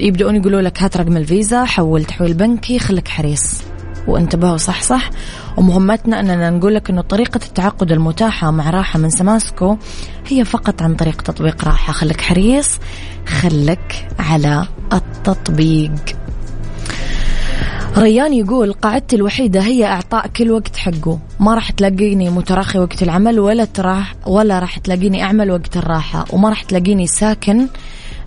يبدأون 0.00 0.36
يقولوا 0.36 0.60
لك 0.60 0.82
هات 0.82 0.96
رقم 0.96 1.16
الفيزا 1.16 1.64
حول 1.64 2.04
تحويل 2.04 2.34
بنكي 2.34 2.78
خلك 2.78 3.08
حريص. 3.08 3.62
وانتبهوا 4.08 4.56
صح 4.56 4.82
صح. 4.82 5.10
ومهمتنا 5.56 6.20
أننا 6.20 6.50
نقول 6.50 6.74
لك 6.74 6.90
أنه 6.90 7.02
طريقة 7.02 7.40
التعاقد 7.46 7.92
المتاحة 7.92 8.50
مع 8.50 8.70
راحة 8.70 8.98
من 8.98 9.10
سماسكو 9.10 9.76
هي 10.28 10.44
فقط 10.44 10.82
عن 10.82 10.94
طريق 10.94 11.22
تطبيق 11.22 11.64
راحة. 11.64 11.92
خليك 11.92 12.20
حريص 12.20 12.68
خلك 13.26 14.08
على 14.18 14.66
التطبيق. 14.92 15.92
ريان 17.98 18.34
يقول 18.34 18.72
قاعدتي 18.72 19.16
الوحيدة 19.16 19.60
هي 19.60 19.86
إعطاء 19.86 20.26
كل 20.26 20.50
وقت 20.50 20.76
حقه. 20.76 21.18
ما 21.40 21.54
راح 21.54 21.70
تلاقيني 21.70 22.30
متراخي 22.30 22.78
وقت 22.78 23.02
العمل 23.02 23.40
ولا 23.40 23.64
تراح 23.64 24.14
ولا 24.26 24.58
راح 24.58 24.78
تلاقيني 24.78 25.22
أعمل 25.22 25.50
وقت 25.50 25.76
الراحة. 25.76 26.24
وما 26.32 26.48
راح 26.48 26.62
تلاقيني 26.62 27.06
ساكن 27.06 27.66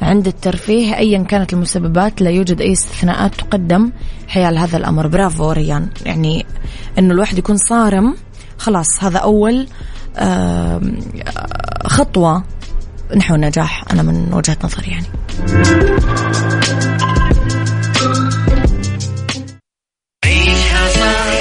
عند 0.02 0.28
الترفيه 0.28 0.98
أيا 0.98 1.24
كانت 1.24 1.54
المسببات 1.54 2.22
لا 2.22 2.30
يوجد 2.30 2.62
أي 2.62 2.72
استثناءات 2.72 3.36
تقدم 3.36 3.92
حيال 4.28 4.58
هذا 4.58 4.78
الأمر. 4.78 5.08
برافو 5.08 5.52
ريان. 5.52 5.90
يعني 6.06 6.46
أنه 7.00 7.14
الواحد 7.14 7.38
يكون 7.38 7.58
صارم 7.58 8.16
خلاص 8.58 9.04
هذا 9.04 9.18
أول 9.18 9.68
خطوة 11.86 12.44
نحو 13.16 13.36
النجاح 13.36 13.84
أنا 13.92 14.02
من 14.02 14.34
وجهة 14.34 14.58
نظري 14.64 14.92
يعني. 14.92 15.06
عيشها 20.26 20.88
صح 20.88 21.36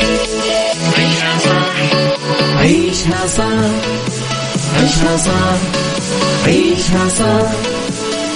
عيشها 0.98 1.38
صح 1.38 1.76
عيشها 2.58 3.26
صح 3.26 3.94
عيشها 4.76 5.16
صح 5.16 5.58
عيشها 6.46 7.08
صح 7.08 7.73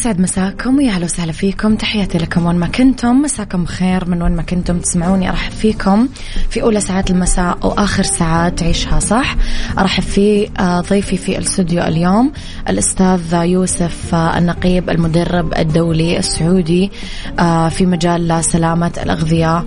يسعد 0.00 0.20
مساكم 0.20 0.76
ويا 0.76 0.90
أهلا 0.90 1.04
وسهلا 1.04 1.32
فيكم. 1.32 1.74
تحياتي 1.76 2.18
لكم 2.18 2.46
وين 2.46 2.56
ما 2.56 2.66
كنتم. 2.66 3.22
مساكم 3.22 3.66
خير 3.66 4.10
من 4.10 4.22
وين 4.22 4.32
ما 4.32 4.42
كنتم 4.42 4.78
تسمعوني. 4.78 5.28
أرحب 5.28 5.52
فيكم 5.52 6.08
في 6.50 6.62
أولى 6.62 6.80
ساعات 6.80 7.10
المساء 7.10 7.58
أو 7.64 7.70
اخر 7.70 8.02
ساعات 8.02 8.62
عيشها 8.62 9.00
صح. 9.00 9.36
أرحب 9.78 10.02
في 10.02 10.50
آه، 10.58 10.80
ضيفي 10.80 11.16
في 11.16 11.38
الاستوديو 11.38 11.82
اليوم 11.82 12.32
الأستاذ 12.68 13.34
يوسف 13.34 14.14
آه، 14.14 14.38
النقيب 14.38 14.90
المدرب 14.90 15.54
الدولي 15.58 16.18
السعودي 16.18 16.90
آه، 17.38 17.68
في 17.68 17.86
مجال 17.86 18.44
سلامة 18.44 18.92
الأغذية 19.02 19.64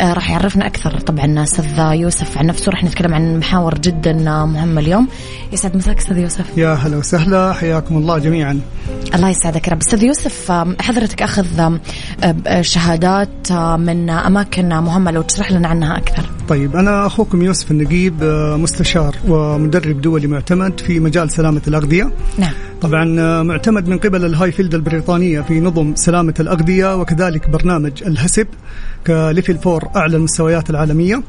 راح 0.00 0.30
يعرفنا 0.30 0.66
أكثر. 0.66 1.00
طبعا 1.00 1.42
أستاذ 1.42 1.78
يوسف 1.78 2.38
عن 2.38 2.46
نفسه 2.46 2.70
راح 2.70 2.84
نتكلم 2.84 3.14
عن 3.14 3.38
محاور 3.38 3.74
جدا 3.74 4.12
مهمه 4.44 4.80
اليوم. 4.80 5.08
يسعد 5.52 5.76
مساك 5.76 5.98
أستاذ 5.98 6.18
يوسف. 6.18 6.58
يا 6.58 6.74
هلا 6.74 6.96
وسهلا 6.96 7.52
حياكم 7.52 7.96
الله 7.96 8.18
جميعا. 8.18 8.60
الله 9.14 9.28
يسعدك 9.28 9.68
يا 9.68 9.72
رب. 9.72 9.80
أستاذ 9.80 10.02
يوسف 10.02 10.52
حضرتك 10.80 11.22
أخذ 11.22 11.78
شهادات 12.60 13.52
من 13.78 14.10
أماكن 14.10 14.68
مهمة. 14.68 15.10
لو 15.10 15.22
تشرح 15.22 15.52
لنا 15.52 15.68
عنها 15.68 15.96
أكثر. 15.96 16.30
طيب 16.48 16.76
أنا 16.76 17.06
أخوكم 17.06 17.42
يوسف 17.42 17.70
النقيب 17.70 18.24
مستشار 18.58 19.16
ومدرب 19.28 20.00
دولي 20.00 20.26
معتمد 20.26 20.80
في 20.80 21.00
مجال 21.00 21.30
سلامة 21.30 21.62
الأغذية. 21.68 22.10
نعم. 22.38 22.52
طبعا 22.80 23.04
معتمد 23.42 23.88
من 23.88 23.98
قبل 23.98 24.24
ال 24.24 24.52
Highfield 24.52 24.74
البريطانية 24.74 25.40
في 25.40 25.60
نظم 25.60 25.94
سلامة 25.94 26.34
الأغذية 26.40 26.96
وكذلك 26.96 27.50
برنامج 27.50 28.02
ال 28.06 28.12
HACCP. 28.12 28.46
ك 29.06 29.15
level 29.15 29.58
four 29.58 29.88
أعلى 29.96 30.16
المستويات 30.16 30.70
العالمية. 30.70 31.22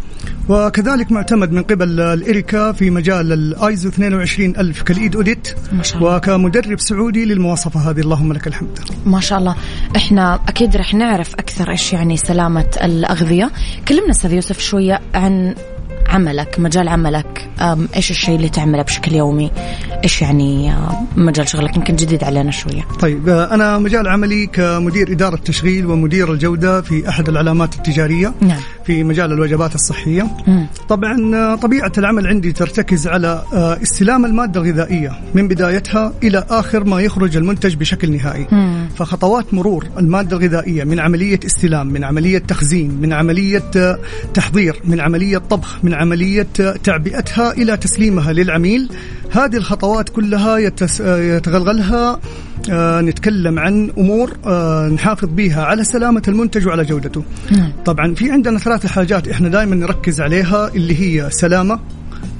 وكذلك 0.49 1.11
معتمد 1.11 1.51
من 1.51 1.63
قبل 1.63 1.99
الإريكا 1.99 2.71
في 2.71 2.89
مجال 2.89 3.33
الآيزو 3.33 3.89
22000 3.89 4.83
كالإيد 4.83 5.15
أوديت. 5.15 5.47
ما 5.71 5.83
شاء 5.83 5.97
الله. 5.97 6.15
وكمدرب 6.15 6.79
سعودي 6.79 7.25
للمواصفة 7.25 7.89
هذه. 7.89 7.99
اللهم 7.99 8.33
لك 8.33 8.47
الحمد. 8.47 8.79
ما 9.05 9.19
شاء 9.19 9.39
الله. 9.39 9.55
إحنا 9.95 10.39
أكيد 10.47 10.75
رح 10.75 10.93
نعرف 10.93 11.33
أكثر 11.33 11.71
إيش 11.71 11.93
يعني 11.93 12.17
سلامة 12.17 12.77
الأغذية. 12.83 13.51
كلمنا 13.87 14.11
أستاذ 14.11 14.33
يوسف 14.33 14.59
شوية 14.59 15.01
عن 15.13 15.55
عملك 16.09 16.59
مجال 16.59 16.87
عملك 16.87 17.49
إيش 17.95 18.11
الشيء 18.11 18.35
اللي 18.35 18.49
تعمله 18.49 18.83
بشكل 18.83 19.15
يومي 19.15 19.51
إيش 20.03 20.21
يعني 20.21 20.73
مجال 21.17 21.47
شغلك 21.47 21.77
يمكن 21.77 21.95
جديد 21.95 22.23
علينا 22.23 22.51
شوية 22.51 22.81
طيب 22.99 23.29
آه، 23.29 23.53
أنا 23.53 23.77
مجال 23.77 24.07
عملي 24.07 24.47
كمدير 24.47 25.11
إدارة 25.11 25.35
تشغيل 25.35 25.85
ومدير 25.85 26.33
الجودة 26.33 26.81
في 26.81 27.09
أحد 27.09 27.29
العلامات 27.29 27.75
التجارية 27.75 28.33
نعم. 28.41 28.59
في 28.85 29.03
مجال 29.03 29.31
الوجبات 29.31 29.75
الصحية 29.75 30.27
مم. 30.47 30.67
طبعا 30.89 31.35
آه، 31.35 31.55
طبيعة 31.55 31.91
العمل 31.97 32.27
عندي 32.27 32.51
ترتكز 32.51 33.07
على 33.07 33.43
آه، 33.53 33.81
استلام 33.81 34.25
المادة 34.25 34.61
الغذائية 34.61 35.11
من 35.33 35.47
بدايتها 35.47 36.13
إلى 36.23 36.45
آخر 36.49 36.83
ما 36.83 37.01
يخرج 37.01 37.37
المنتج 37.37 37.75
بشكل 37.75 38.11
نهائي 38.11 38.47
مم. 38.51 38.89
فخطوات 38.95 39.53
مرور 39.53 39.87
المادة 39.97 40.37
الغذائية 40.37 40.83
من 40.83 40.99
عملية 40.99 41.39
استلام 41.45 41.87
من 41.87 42.03
عملية 42.03 42.37
تخزين 42.37 42.97
من 43.01 43.13
عملية 43.13 43.63
تحضير 44.33 44.81
من 44.85 44.99
عملية 44.99 45.37
طبخ 45.37 45.77
من 45.83 45.93
عملية 45.97 46.47
تعبئتها 46.83 47.51
إلى 47.51 47.77
تسليمها 47.77 48.33
للعميل 48.33 48.89
هذه 49.31 49.55
الخطوات 49.55 50.09
كلها 50.09 50.57
يتس... 50.57 50.99
يتغلغلها 50.99 52.19
آه 52.71 53.01
نتكلم 53.01 53.59
عن 53.59 53.91
أمور 53.97 54.37
آه 54.45 54.87
نحافظ 54.87 55.29
بها 55.31 55.63
على 55.63 55.83
سلامة 55.83 56.21
المنتج 56.27 56.67
وعلى 56.67 56.85
جودته. 56.85 57.23
مم. 57.51 57.73
طبعا 57.85 58.13
في 58.13 58.31
عندنا 58.31 58.59
ثلاث 58.59 58.85
حاجات 58.85 59.27
إحنا 59.27 59.49
دائما 59.49 59.75
نركز 59.75 60.21
عليها 60.21 60.67
اللي 60.67 60.99
هي 60.99 61.29
سلامة، 61.31 61.79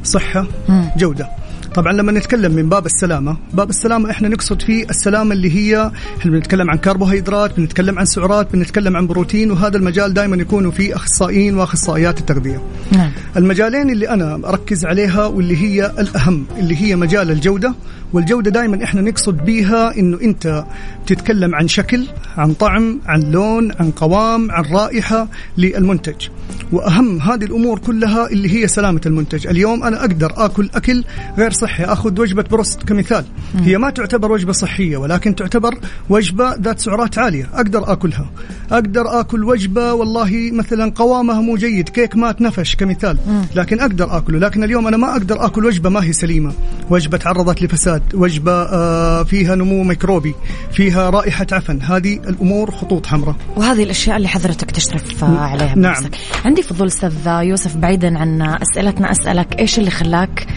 صحة، 0.03 0.47
مم. 0.69 0.89
جودة. 0.97 1.29
طبعا 1.75 1.93
لما 1.93 2.11
نتكلم 2.11 2.51
من 2.51 2.69
باب 2.69 2.85
السلامة، 2.85 3.37
باب 3.53 3.69
السلامة 3.69 4.11
إحنا 4.11 4.27
نقصد 4.27 4.61
فيه 4.61 4.85
السلامة 4.89 5.33
اللي 5.33 5.55
هي 5.55 5.91
إحنا 6.19 6.31
بنتكلم 6.31 6.69
عن 6.69 6.77
كربوهيدرات، 6.77 7.57
بنتكلم 7.57 7.99
عن 7.99 8.05
سعرات، 8.05 8.53
بنتكلم 8.53 8.97
عن 8.97 9.07
بروتين 9.07 9.51
وهذا 9.51 9.77
المجال 9.77 10.13
دائما 10.13 10.35
يكونوا 10.35 10.71
فيه 10.71 10.95
أخصائيين 10.95 11.57
وأخصائيات 11.57 12.19
التغذية. 12.19 12.61
نعم 12.91 13.06
المجالين 13.37 13.89
اللي 13.89 14.09
أنا 14.09 14.35
أركز 14.49 14.85
عليها 14.85 15.25
واللي 15.25 15.57
هي 15.57 15.85
الأهم 15.99 16.45
اللي 16.59 16.75
هي 16.81 16.95
مجال 16.95 17.31
الجودة 17.31 17.73
والجودة 18.13 18.51
دائما 18.51 18.83
إحنا 18.83 19.01
نقصد 19.01 19.37
بيها 19.37 19.97
إنه 19.97 20.21
أنت 20.21 20.65
تتكلم 21.07 21.55
عن 21.55 21.67
شكل 21.67 22.07
عن 22.37 22.53
طعم 22.53 22.99
عن 23.05 23.21
لون 23.21 23.71
عن 23.79 23.91
قوام 23.91 24.51
عن 24.51 24.63
رائحة 24.63 25.27
للمنتج. 25.57 26.27
وأهم 26.71 27.21
هذه 27.21 27.43
الأمور 27.43 27.79
كلها 27.79 28.27
اللي 28.27 28.55
هي 28.55 28.67
سلامة 28.67 29.01
المنتج. 29.05 29.47
اليوم 29.47 29.83
أنا 29.83 29.99
أقدر 29.99 30.33
آكل 30.35 30.69
أكل 30.75 31.03
غير 31.37 31.51
صحي 31.51 31.83
آخذ 31.83 32.21
وجبة 32.21 32.43
بروست 32.43 32.83
كمثال. 32.83 33.25
هي 33.59 33.77
ما 33.77 33.89
تعتبر 33.89 34.31
وجبة 34.31 34.51
صحية 34.51 34.97
ولكن 34.97 35.35
تعتبر 35.35 35.77
وجبة 36.09 36.55
ذات 36.55 36.79
سعرات 36.79 37.17
عالية. 37.17 37.49
أقدر 37.53 37.91
آكلها. 37.91 38.31
أقدر 38.71 39.19
آكل 39.19 39.43
وجبة 39.43 39.93
والله 39.93 40.49
مثلا 40.53 40.91
قوامها 40.95 41.41
مو 41.41 41.55
جيد 41.55 41.89
كيك 41.89 42.15
ما 42.15 42.41
تنفش 42.41 42.75
كمثال. 42.75 43.17
لكن 43.55 43.79
أقدر 43.79 44.17
آكله. 44.17 44.39
لكن 44.39 44.63
اليوم 44.63 44.87
أنا 44.87 44.97
ما 44.97 45.11
أقدر 45.11 45.45
آكل 45.45 45.65
وجبة 45.65 45.89
ما 45.89 46.03
هي 46.03 46.13
سليمة. 46.13 46.53
وجبة 46.89 47.17
تعرضت 47.17 47.61
لفساد 47.61 48.01
وجبة 48.13 48.51
آه، 48.51 49.23
فيها 49.23 49.55
نمو 49.55 49.83
ميكروبي 49.83 50.35
فيها 50.71 51.09
رائحة 51.09 51.47
عفن. 51.51 51.81
هذه 51.81 52.13
الأمور 52.13 52.71
خطوط 52.71 53.05
حمراء. 53.05 53.35
وهذه 53.55 53.83
الأشياء 53.83 54.17
اللي 54.17 54.27
حضرتك 54.27 54.71
تشرف 54.71 55.23
آه، 55.23 55.37
عليها 55.37 55.75
نعم. 55.75 55.93
بنفسك 55.93 56.11
عندي 56.45 56.61
فضول 56.61 56.87
أستاذ 56.87 57.27
يوسف 57.27 57.77
بعيدا 57.77 58.19
عن 58.19 58.41
أسئلتنا. 58.41 59.11
أسألك 59.11 59.59
إيش 59.59 59.79
اللي 59.79 59.91
خلاك 59.91 60.47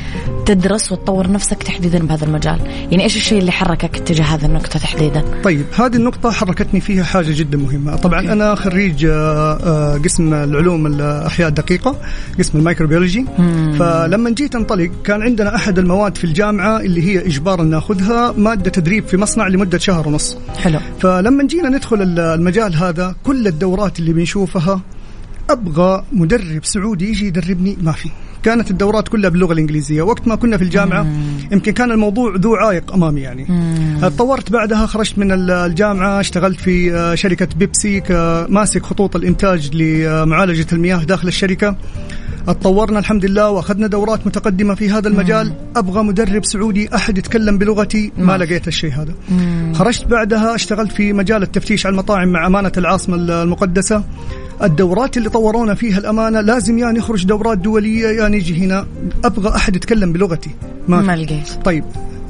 تدرس 0.46 0.92
وتطور 0.92 1.32
نفسك 1.32 1.62
تحديدا 1.62 1.98
بهذا 1.98 2.24
المجال؟ 2.24 2.60
يعني 2.90 3.02
إيش 3.02 3.16
الشيء 3.16 3.38
اللي 3.38 3.52
حركك 3.52 3.96
اتجاه 3.96 4.24
هذه 4.24 4.44
النقطة 4.44 4.78
تحديدا؟ 4.78 5.24
طيب 5.44 5.64
هذه 5.78 5.96
النقطة 5.96 6.30
حركتني 6.30 6.80
فيها 6.80 7.04
حاجة 7.04 7.32
جدا 7.32 7.58
مهمة. 7.58 7.96
طبعا 7.96 8.20
أنا 8.20 8.54
خريج 8.54 9.06
آه، 9.10 10.00
قسم 10.04 10.34
العلوم 10.34 10.86
الأحياء 10.86 11.48
الدقيقة 11.48 11.96
قسم 12.38 12.58
الميكروبيولوجي. 12.60 13.24
فلما 13.78 14.30
جيت 14.30 14.54
أنطلق 14.54 14.90
كان 15.04 15.22
عندنا 15.22 15.54
أحد 15.56 15.78
المواد 15.78 16.16
في 16.18 16.24
الجامعة 16.24 16.80
اللي 16.80 17.02
هي 17.02 17.26
إجبارا 17.26 17.64
ناخذها 17.64 18.32
مادة 18.38 18.70
تدريب 18.70 19.06
في 19.06 19.16
مصنع 19.16 19.48
لمدة 19.48 19.78
شهر 19.78 20.08
ونص. 20.08 20.36
حلو. 20.58 20.78
فلما 21.00 21.44
جينا 21.46 21.68
ندخل 21.68 22.02
ال- 22.02 22.20
المجال 22.20 22.76
هذا 22.76 23.14
كل 23.24 23.46
الدورات 23.46 23.98
اللي 23.98 24.12
بنشوفها 24.12 24.80
أبغى 25.50 26.04
مدرب 26.12 26.64
سعودي 26.64 27.08
يجي 27.08 27.26
يدربني. 27.26 27.76
ما 27.82 27.92
في. 27.92 28.08
كانت 28.42 28.70
الدورات 28.70 29.08
كلها 29.08 29.30
باللغة 29.30 29.52
الإنجليزية. 29.52 30.02
وقت 30.02 30.28
ما 30.28 30.34
كنا 30.34 30.56
في 30.56 30.64
الجامعة 30.64 31.06
يمكن 31.52 31.72
كان 31.72 31.90
الموضوع 31.92 32.34
ذو 32.36 32.54
عائق 32.54 32.92
أمامي 32.94 33.20
يعني. 33.20 33.46
تطورت 34.02 34.52
بعدها 34.52 34.86
خرجت 34.86 35.18
من 35.18 35.32
ال- 35.32 35.50
الجامعة 35.50 36.20
اشتغلت 36.20 36.60
في 36.60 36.94
آه، 36.94 37.14
شركة 37.14 37.48
بيبسي 37.56 38.00
كماسك 38.00 38.82
خطوط 38.86 39.16
الإنتاج 39.16 39.76
لمعالجة 39.76 40.66
المياه 40.72 40.96
داخل 41.04 41.28
الشركة. 41.28 41.76
اتطورنا 42.48 42.98
الحمد 42.98 43.24
لله 43.24 43.50
واخذنا 43.50 43.86
دورات 43.86 44.26
متقدمه 44.26 44.74
في 44.74 44.90
هذا 44.90 45.08
المجال. 45.08 45.52
أبغى 45.76 46.02
مدرب 46.02 46.44
سعودي 46.44 46.94
احد 46.94 47.18
يتكلم 47.18 47.58
بلغتي. 47.58 48.12
ما 48.18 48.38
لقيت 48.38 48.68
الشيء 48.68 48.92
هذا. 48.92 49.14
خرجت 49.74 50.04
بعدها 50.04 50.54
اشتغلت 50.54 50.92
في 50.92 51.12
مجال 51.12 51.42
التفتيش 51.42 51.86
على 51.86 51.92
المطاعم 51.92 52.28
مع 52.28 52.46
أمانة 52.46 52.72
العاصمة 52.76 53.16
المقدسة. 53.16 54.04
الدورات 54.62 55.16
اللي 55.16 55.28
طورونا 55.28 55.74
فيها 55.74 55.98
الأمانة 55.98 56.40
لازم 56.40 56.78
يا 56.78 56.92
نخرج 56.92 57.26
دورات 57.26 57.58
دولية 57.58 58.06
يا 58.06 58.28
نجي 58.28 58.64
هنا. 58.64 58.86
أبغى 59.24 59.56
أحد 59.56 59.76
يتكلم 59.76 60.12
بلغتي. 60.12 60.50
ما 60.88 61.02
في. 61.02 61.22
لقيت. 61.22 61.48
طيب. 61.64 61.84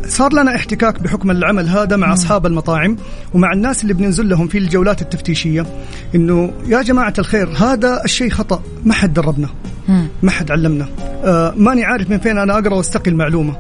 صار 0.08 0.32
لنا 0.32 0.56
احتكاك 0.56 1.02
بحكم 1.02 1.30
العمل 1.30 1.68
هذا 1.68 1.96
مع 1.96 2.12
أصحاب 2.12 2.46
المطاعم 2.46 2.96
ومع 3.34 3.52
الناس 3.52 3.82
اللي 3.82 3.94
بننزل 3.94 4.28
لهم 4.28 4.48
في 4.48 4.58
الجولات 4.58 5.02
التفتيشية. 5.02 5.66
إنه 6.14 6.52
يا 6.66 6.82
جماعة 6.82 7.14
الخير 7.18 7.48
هذا 7.48 8.04
الشيء 8.04 8.30
خطأ 8.30 8.62
ما 8.84 8.94
حد 8.94 9.12
دربنا 9.14 9.48
ما 10.22 10.30
حد 10.30 10.50
علمنا. 10.50 10.88
آه 11.24 11.54
ماني 11.56 11.84
عارف 11.84 12.10
من 12.10 12.18
فين 12.18 12.38
أنا 12.38 12.58
أقرأ 12.58 12.74
واستقي 12.74 13.10
المعلومه 13.10 13.56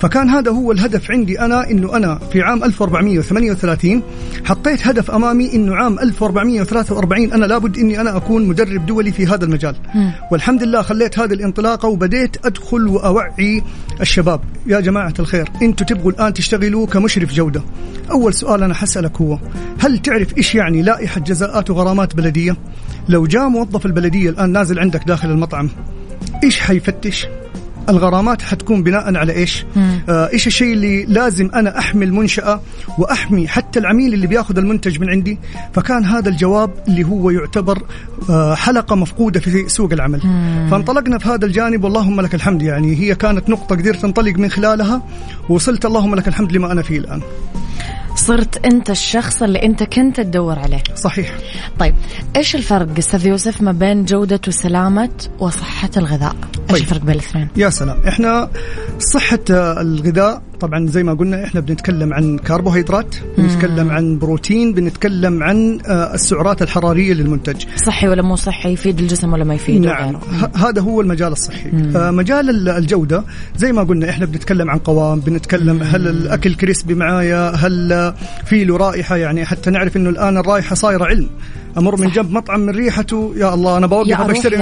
فكان 0.00 0.28
هذا 0.28 0.50
هو 0.50 0.72
الهدف 0.72 1.10
عندي 1.10 1.40
أنا 1.40 1.70
إنه 1.70 1.96
أنا 1.96 2.18
في 2.32 2.42
عام 2.42 2.64
1438 2.64 4.02
حطيت 4.44 4.86
هدف 4.86 5.10
أمامي 5.10 5.54
إنه 5.54 5.74
عام 5.74 5.98
1443 5.98 7.32
أنا 7.32 7.46
لابد 7.46 7.78
إني 7.78 8.00
أنا 8.00 8.16
أكون 8.16 8.46
مدرب 8.46 8.86
دولي 8.86 9.12
في 9.12 9.26
هذا 9.26 9.44
المجال. 9.44 9.76
م. 9.94 10.10
والحمد 10.32 10.62
لله 10.62 10.82
خليت 10.82 11.18
هذه 11.18 11.32
الانطلاقه 11.32 11.88
وبديت 11.88 12.46
أدخل 12.46 12.86
وأوعي 12.86 13.62
الشباب. 14.00 14.40
يا 14.66 14.80
جماعة 14.80 15.14
الخير 15.18 15.48
أنتم 15.62 15.84
تبغوا 15.84 16.10
الآن 16.10 16.34
تشتغلوا 16.34 16.86
كمشرف 16.86 17.32
جودة. 17.34 17.62
أول 18.10 18.34
سؤال 18.34 18.62
أنا 18.62 18.74
حسألك 18.74 19.20
هو 19.20 19.38
هل 19.78 19.98
تعرف 19.98 20.38
إيش 20.38 20.54
يعني 20.54 20.82
لائحة 20.82 21.20
جزاءات 21.20 21.70
وغرامات 21.70 22.16
بلدية؟ 22.16 22.56
لو 23.08 23.26
جاء 23.26 23.48
موظف 23.48 23.86
البلدية 23.86 24.30
الآن 24.30 24.52
نازل 24.52 24.78
عندك 24.78 25.04
داخل 25.06 25.30
المطعم 25.30 25.70
إيش 26.44 26.60
حيفتش؟ 26.60 27.26
الغرامات 27.88 28.42
حتكون 28.42 28.82
بناء 28.82 29.16
على 29.16 29.32
إيش؟ 29.32 29.64
آه 30.08 30.28
إيش 30.32 30.46
الشيء 30.46 30.72
اللي 30.72 31.04
لازم 31.04 31.50
أنا 31.54 31.78
أحمي 31.78 32.04
المنشأة 32.04 32.60
وأحمي 32.98 33.48
حتى 33.48 33.78
العميل 33.78 34.14
اللي 34.14 34.26
بيأخذ 34.26 34.58
المنتج 34.58 35.00
من 35.00 35.10
عندي، 35.10 35.38
فكان 35.72 36.04
هذا 36.04 36.28
الجواب 36.28 36.70
اللي 36.88 37.04
هو 37.04 37.30
يعتبر 37.30 37.82
آه 38.30 38.54
حلقة 38.54 38.96
مفقودة 38.96 39.40
في 39.40 39.68
سوق 39.68 39.92
العمل. 39.92 40.20
مم. 40.24 40.68
فانطلقنا 40.70 41.18
في 41.18 41.28
هذا 41.28 41.46
الجانب 41.46 41.84
واللهم 41.84 42.20
لك 42.20 42.34
الحمد 42.34 42.62
يعني 42.62 42.96
هي 43.00 43.14
كانت 43.14 43.50
نقطة 43.50 43.76
قدرت 43.76 44.04
انطلق 44.04 44.38
من 44.38 44.50
خلالها 44.50 45.02
ووصلت 45.48 45.84
اللهم 45.84 46.14
لك 46.14 46.28
الحمد 46.28 46.52
لما 46.52 46.72
أنا 46.72 46.82
فيه 46.82 46.98
الآن. 46.98 47.20
صرت 48.30 48.66
أنت 48.66 48.90
الشخص 48.90 49.42
اللي 49.42 49.62
أنت 49.62 49.82
كنت 49.82 50.20
تدور 50.20 50.58
عليه. 50.58 50.82
صحيح. 50.94 51.34
طيب 51.78 51.94
إيش 52.36 52.56
الفرق 52.56 52.88
أستاذ 52.98 53.26
يوسف 53.26 53.62
ما 53.62 53.72
بين 53.72 54.04
جودة 54.04 54.40
وسلامة 54.48 55.10
وصحة 55.38 55.90
الغذاء؟ 55.96 56.34
إيش 56.34 56.68
طيب. 56.68 56.76
الفرق 56.76 57.00
بين 57.00 57.14
الاثنين؟ 57.14 57.48
يا 57.56 57.70
سلام. 57.70 57.96
إحنا 58.08 58.50
صحة 58.98 59.38
الغذاء 59.50 60.42
طبعا 60.60 60.86
زي 60.86 61.02
ما 61.02 61.14
قلنا 61.14 61.44
إحنا 61.44 61.60
بنتكلم 61.60 62.14
عن 62.14 62.38
كربوهيدرات 62.38 63.14
بنتكلم 63.38 63.90
عن 63.90 64.18
بروتين 64.18 64.72
بنتكلم 64.74 65.42
عن 65.42 65.78
آه، 65.86 66.14
السعرات 66.14 66.62
الحرارية 66.62 67.12
للمنتج. 67.12 67.64
صحي 67.76 68.08
ولا 68.08 68.22
مو 68.22 68.36
صحي 68.36 68.72
يفيد 68.72 68.98
الجسم 68.98 69.32
ولا 69.32 69.44
ما 69.44 69.54
يفيد 69.54 69.80
نعم. 69.80 70.16
هذا 70.56 70.82
هو 70.82 71.00
المجال 71.00 71.32
الصحي. 71.32 71.70
آه 71.96 72.10
مجال 72.10 72.68
الجودة 72.68 73.24
زي 73.56 73.72
ما 73.72 73.82
قلنا 73.82 74.10
إحنا 74.10 74.26
بنتكلم 74.26 74.70
عن 74.70 74.78
قوام 74.78 75.20
بنتكلم 75.20 75.76
مم. 75.76 75.82
هل 75.82 76.08
الأكل 76.08 76.54
كريسبي 76.54 76.94
معايا 76.94 77.50
هل 77.50 78.14
في 78.44 78.64
له 78.64 78.76
رائحة 78.76 79.16
يعني 79.16 79.44
حتى 79.44 79.70
نعرف 79.70 79.96
إنه 79.96 80.10
الآن 80.10 80.36
الرائحة 80.36 80.74
صايرة 80.74 81.04
علم. 81.04 81.28
أمر 81.78 82.00
من 82.00 82.08
جنب 82.08 82.30
مطعم 82.30 82.60
من 82.60 82.70
ريحته. 82.70 83.32
يا 83.36 83.54
الله 83.54 83.76
أنا 83.76 83.86
بوقف 83.86 84.20
بشتري 84.20 84.56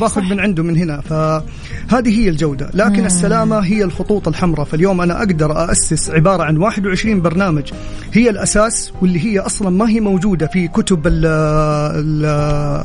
باخذ 0.00 0.22
من 0.22 0.40
عنده 0.40 0.62
من 0.62 0.76
هنا. 0.76 1.00
فهذه 1.00 2.20
هي 2.20 2.28
الجودة. 2.28 2.70
لكن 2.74 3.00
مم. 3.00 3.06
السلامة 3.06 3.58
هي 3.58 3.84
الخطوط 3.84 4.28
الحمراء. 4.28 4.64
فاليوم 4.64 5.00
أنا 5.00 5.18
أقدر 5.18 5.72
اسس 5.72 6.10
عبارة 6.10 6.42
عن 6.42 6.56
21 6.56 7.20
برنامج. 7.20 7.72
هي 8.12 8.30
الأساس 8.30 8.92
واللي 9.02 9.24
هي 9.24 9.38
أصلا 9.38 9.70
ما 9.70 9.88
هي 9.88 10.00
موجودة 10.00 10.46
في 10.46 10.68
كتب 10.68 11.06
ال 11.06 11.26
ال 11.26 12.84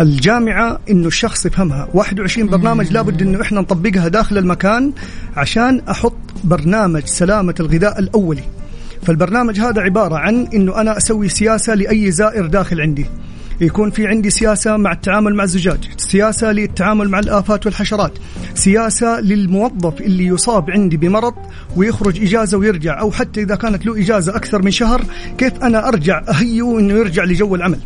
الجامعة 0.00 0.78
إنه 0.90 1.06
الشخص 1.06 1.46
يفهمها. 1.46 1.88
21 1.94 2.48
برنامج 2.48 2.92
لابد 2.92 3.22
إنه 3.22 3.42
إحنا 3.42 3.60
نطبقها 3.60 4.08
داخل 4.08 4.38
المكان 4.38 4.92
عشان 5.36 5.82
أحط 5.90 6.16
برنامج 6.44 7.02
سلامة 7.04 7.54
الغذاء 7.60 7.98
الأولي. 7.98 8.42
فالبرنامج 9.08 9.60
هذا 9.60 9.80
عبارة 9.80 10.16
عن 10.16 10.46
أنه 10.54 10.80
أنا 10.80 10.96
أسوي 10.96 11.28
سياسة 11.28 11.74
لأي 11.74 12.10
زائر 12.10 12.46
داخل 12.46 12.80
عندي. 12.80 13.06
يكون 13.60 13.90
في 13.90 14.06
عندي 14.06 14.30
سياسة 14.30 14.76
مع 14.76 14.92
التعامل 14.92 15.34
مع 15.34 15.44
الزجاج 15.44 15.78
سياسة 15.96 16.52
للتعامل 16.52 17.08
مع 17.08 17.18
الآفات 17.18 17.66
والحشرات 17.66 18.12
سياسة 18.54 19.20
للموظف 19.20 20.00
اللي 20.00 20.26
يصاب 20.26 20.70
عندي 20.70 20.96
بمرض 20.96 21.34
ويخرج 21.76 22.22
إجازة 22.22 22.58
ويرجع 22.58 23.00
أو 23.00 23.10
حتى 23.10 23.42
إذا 23.42 23.54
كانت 23.54 23.86
له 23.86 23.98
إجازة 23.98 24.36
أكثر 24.36 24.62
من 24.62 24.70
شهر 24.70 25.04
كيف 25.38 25.52
أنا 25.62 25.88
أرجع 25.88 26.22
أهيه 26.28 26.78
أنه 26.78 26.94
يرجع 26.94 27.24
لجو 27.24 27.54
العمل؟ 27.54 27.78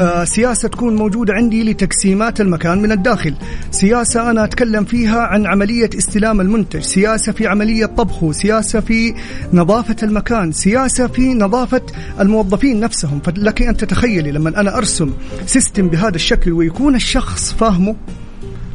آه 0.00 0.24
سياسة 0.24 0.68
تكون 0.68 0.96
موجودة 0.96 1.34
عندي 1.34 1.64
لتقسيمات 1.64 2.40
المكان 2.40 2.82
من 2.82 2.92
الداخل. 2.92 3.34
سياسة 3.70 4.30
أنا 4.30 4.44
أتكلم 4.44 4.84
فيها 4.84 5.20
عن 5.20 5.46
عملية 5.46 5.90
استلام 5.98 6.40
المنتج 6.40 6.80
سياسة 6.80 7.32
في 7.32 7.46
عملية 7.46 7.86
طبخه 7.86 8.32
سياسة 8.32 8.80
في 8.80 9.14
نظافة 9.52 9.96
المكان 10.02 10.52
سياسة 10.52 11.06
في 11.06 11.34
نظافة 11.34 11.82
الموظفين 12.20 12.80
نفسهم. 12.80 13.20
فلك 13.20 13.62
أن 13.62 13.76
تتخيلي 13.76 14.30
لما 14.30 14.60
أنا 14.60 14.76
أرسم 14.78 15.12
سيستم 15.46 15.88
بهذا 15.88 16.14
الشكل 16.16 16.52
ويكون 16.52 16.94
الشخص 16.94 17.52
فاهمه 17.52 17.96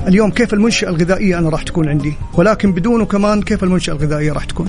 اليوم 0.08 0.32
كيف 0.32 0.54
المنشأة 0.54 0.90
الغذائية 0.90 1.40
أنا 1.40 1.50
راح 1.50 1.64
تكون 1.64 1.90
عندي. 1.90 2.14
ولكن 2.34 2.72
بدونه 2.72 3.06
كمان 3.06 3.42
كيف 3.42 3.64
المنشأة 3.64 3.94
الغذائية 3.94 4.32
راح 4.32 4.46
تكون. 4.46 4.68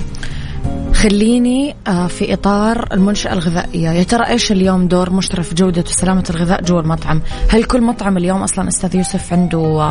خليني 0.94 1.76
آه، 1.86 2.06
في 2.06 2.32
إطار 2.32 2.88
المنشأة 2.92 3.32
الغذائية. 3.32 3.90
يا 3.90 4.02
ترى 4.02 4.26
إيش 4.26 4.52
اليوم 4.52 4.88
دور 4.88 5.12
مشرف 5.12 5.54
جودة 5.54 5.84
وسلامة 5.86 6.24
الغذاء 6.30 6.62
جوا 6.62 6.80
المطعم؟ 6.80 7.20
هل 7.48 7.64
كل 7.64 7.82
مطعم 7.82 8.16
اليوم 8.16 8.42
أصلا 8.42 8.68
أستاذ 8.68 8.96
يوسف 8.96 9.32
عنده 9.32 9.82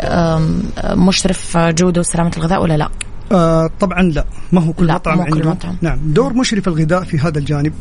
آه، 0.00 0.40
مشرف 0.84 1.56
جودة 1.56 2.00
وسلامة 2.00 2.32
الغذاء 2.36 2.62
ولا 2.62 2.76
لا؟ 2.76 2.88
آه 3.32 3.70
طبعا 3.80 4.02
لا. 4.02 4.24
ما 4.52 4.60
هو 4.60 4.72
كل 4.72 4.92
مطعم 4.92 5.20
عنده 5.20 5.36
كل 5.40 5.48
مطعم. 5.48 5.76
نعم 5.82 5.98
دور 6.04 6.32
مشرف 6.32 6.68
الغذاء 6.68 7.04
في 7.04 7.18
هذا 7.18 7.38
الجانب. 7.38 7.72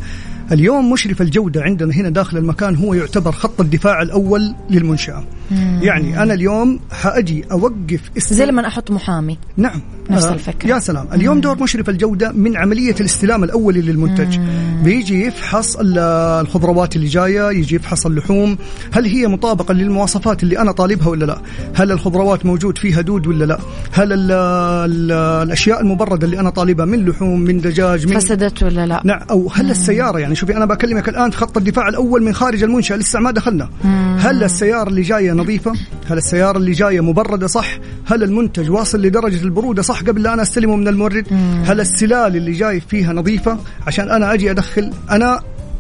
اليوم 0.52 0.92
مشرف 0.92 1.22
الجودة 1.22 1.62
عندنا 1.62 1.94
هنا 1.94 2.10
داخل 2.10 2.38
المكان 2.38 2.76
هو 2.76 2.94
يعتبر 2.94 3.32
خط 3.32 3.62
الدفاع 3.62 4.02
الأول 4.02 4.56
للمنشأة 4.70 5.24
مم. 5.52 5.80
يعني 5.84 6.24
أنا 6.24 6.34
اليوم 6.34 6.80
حأجي 6.92 7.46
أوقف 7.52 8.02
استل... 8.18 8.36
زي 8.36 8.46
لما 8.46 8.68
أحط 8.68 8.92
محامي. 8.92 9.38
نعم. 9.58 9.82
نفس 10.10 10.26
آه 10.26 10.34
الفكرة. 10.34 10.70
يا 10.70 10.80
سلام. 10.80 11.08
اليوم 11.14 11.42
دور 11.42 11.64
مشرف 11.64 11.90
الجودة 11.90 12.32
من 12.32 12.58
عملية 12.58 12.96
الاستلام 13.00 13.44
الأولي 13.44 13.82
للمنتج. 13.82 14.40
مم. 14.40 14.84
بيجي 14.84 15.26
يفحص 15.26 15.78
الخضروات 15.80 16.96
اللي 16.96 17.08
جاية 17.08 17.52
يجي 17.52 17.76
يفحص 17.76 18.06
اللحوم. 18.06 18.58
هل 18.92 19.06
هي 19.06 19.28
مطابقة 19.28 19.74
للمواصفات 19.74 20.44
اللي 20.44 20.60
أنا 20.60 20.72
طالبها 20.72 21.08
ولا 21.08 21.26
لا؟ 21.26 21.38
هل 21.76 21.92
الخضروات 21.92 22.46
موجود 22.46 22.78
فيها 22.78 23.02
دود 23.02 23.28
ولا 23.28 23.46
لا؟ 23.46 23.60
هل 23.92 24.14
ال 24.14 24.32
ال 24.32 25.12
الأشياء 25.46 25.82
المبردة 25.82 26.26
اللي 26.26 26.40
أنا 26.40 26.50
طالبها 26.50 26.86
من 26.86 27.06
لحوم 27.06 27.40
من 27.42 27.62
دجاج 27.62 28.08
من 28.08 28.20
فسدت 28.20 28.64
ولا 28.64 28.86
لا؟ 28.86 29.02
نعم. 29.04 29.22
أو 29.32 29.50
هل 29.54 29.66
مم. 29.66 29.72
السيارة 29.72 30.20
يعني 30.20 30.35
شوفي 30.36 30.58
أنا 30.58 30.66
بكلمك 30.66 31.10
الآن 31.10 31.32
في 31.32 31.38
خط 31.38 31.58
الدفاع 31.58 31.88
الأول 31.88 32.24
من 32.24 32.34
خارج 32.34 32.64
المنشأة 32.64 32.96
لسه 32.96 33.20
ما 33.20 33.32
دخلنا. 33.32 33.70
مم. 33.84 34.18
هل 34.20 34.44
السيارة 34.44 34.90
اللي 34.90 35.02
جاية 35.02 35.32
نظيفة؟ 35.32 35.74
هل 36.08 36.18
السيارة 36.18 36.58
اللي 36.58 36.72
جاية 36.72 37.02
مبردة 37.02 37.48
صح؟ 37.48 37.80
هل 38.06 38.24
المنتج 38.24 38.72
واصل 38.72 39.02
لدرجة 39.02 39.44
البرودة 39.44 39.82
صح 39.82 40.02
قبل 40.02 40.24
لا 40.24 40.34
أنا 40.34 40.42
أستلمه 40.42 40.76
من 40.76 40.88
المورد؟ 40.88 41.26
مم. 41.32 41.64
هل 41.66 41.80
السلال 41.82 42.36
اللي 42.36 42.52
جاي 42.52 42.80
فيها 42.80 43.14
نظيفة؟ 43.14 43.58
عشان 43.88 44.12
أنا 44.12 44.34
أجي 44.34 44.52
أدخل 44.52 44.92
أنا 45.12 45.40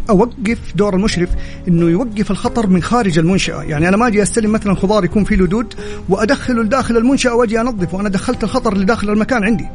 أوقف 0.09 0.59
دور 0.75 0.95
المشرف 0.95 1.29
إنه 1.67 1.89
يوقف 1.89 2.31
الخطر 2.31 2.67
من 2.67 2.83
خارج 2.83 3.19
المنشأة، 3.19 3.63
يعني 3.63 3.89
أنا 3.89 3.97
ما 3.97 4.07
أجي 4.07 4.23
أستلم 4.23 4.51
مثلا 4.51 4.75
خضار 4.75 5.05
يكون 5.05 5.23
فيه 5.23 5.35
لدود 5.35 5.73
وأدخله 6.09 6.63
لداخل 6.63 6.97
المنشأة 6.97 7.35
وأجي 7.35 7.61
أنظفه. 7.61 7.97
وأنا 7.97 8.09
دخلت 8.09 8.43
الخطر 8.43 8.77
لداخل 8.77 9.09
المكان 9.09 9.43
عندي. 9.43 9.65